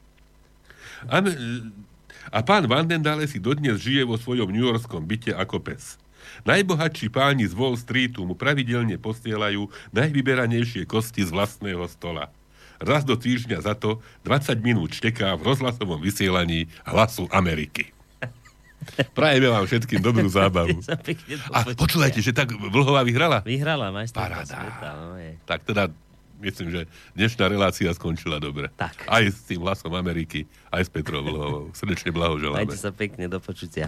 [1.07, 1.23] A,
[2.31, 5.95] a pán Vandendale si dodnes žije vo svojom newyorskom byte ako pes.
[6.43, 12.33] Najbohatší páni z Wall Streetu mu pravidelne posielajú najvyberanejšie kosti z vlastného stola.
[12.75, 17.94] Raz do týždňa za to 20 minút šteká v rozhlasovom vysielaní hlasu Ameriky.
[19.17, 20.79] Prajeme vám všetkým dobrú zábavu.
[21.55, 23.41] A počúvajte, že tak Vlhová vyhrala?
[23.41, 24.19] Vyhrala, majster.
[24.19, 24.57] Paráda.
[24.81, 25.89] No, tak teda
[26.41, 28.69] myslím, že dnešná relácia skončila dobre.
[28.75, 29.07] Tak.
[29.07, 31.71] Aj s tým hlasom Ameriky, aj s Petrou Vlhovou.
[31.73, 32.67] Srdečne blahoželáme.
[32.67, 33.87] Majte sa pekne, do počutia.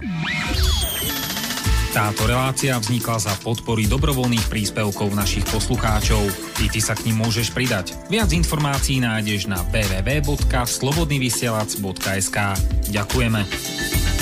[1.97, 6.29] Táto relácia vznikla za podpory dobrovoľných príspevkov našich poslucháčov.
[6.61, 7.95] I ty sa k ním môžeš pridať.
[8.11, 12.37] Viac informácií nájdeš na www.slobodnyvysielac.sk
[12.93, 14.16] Ďakujeme.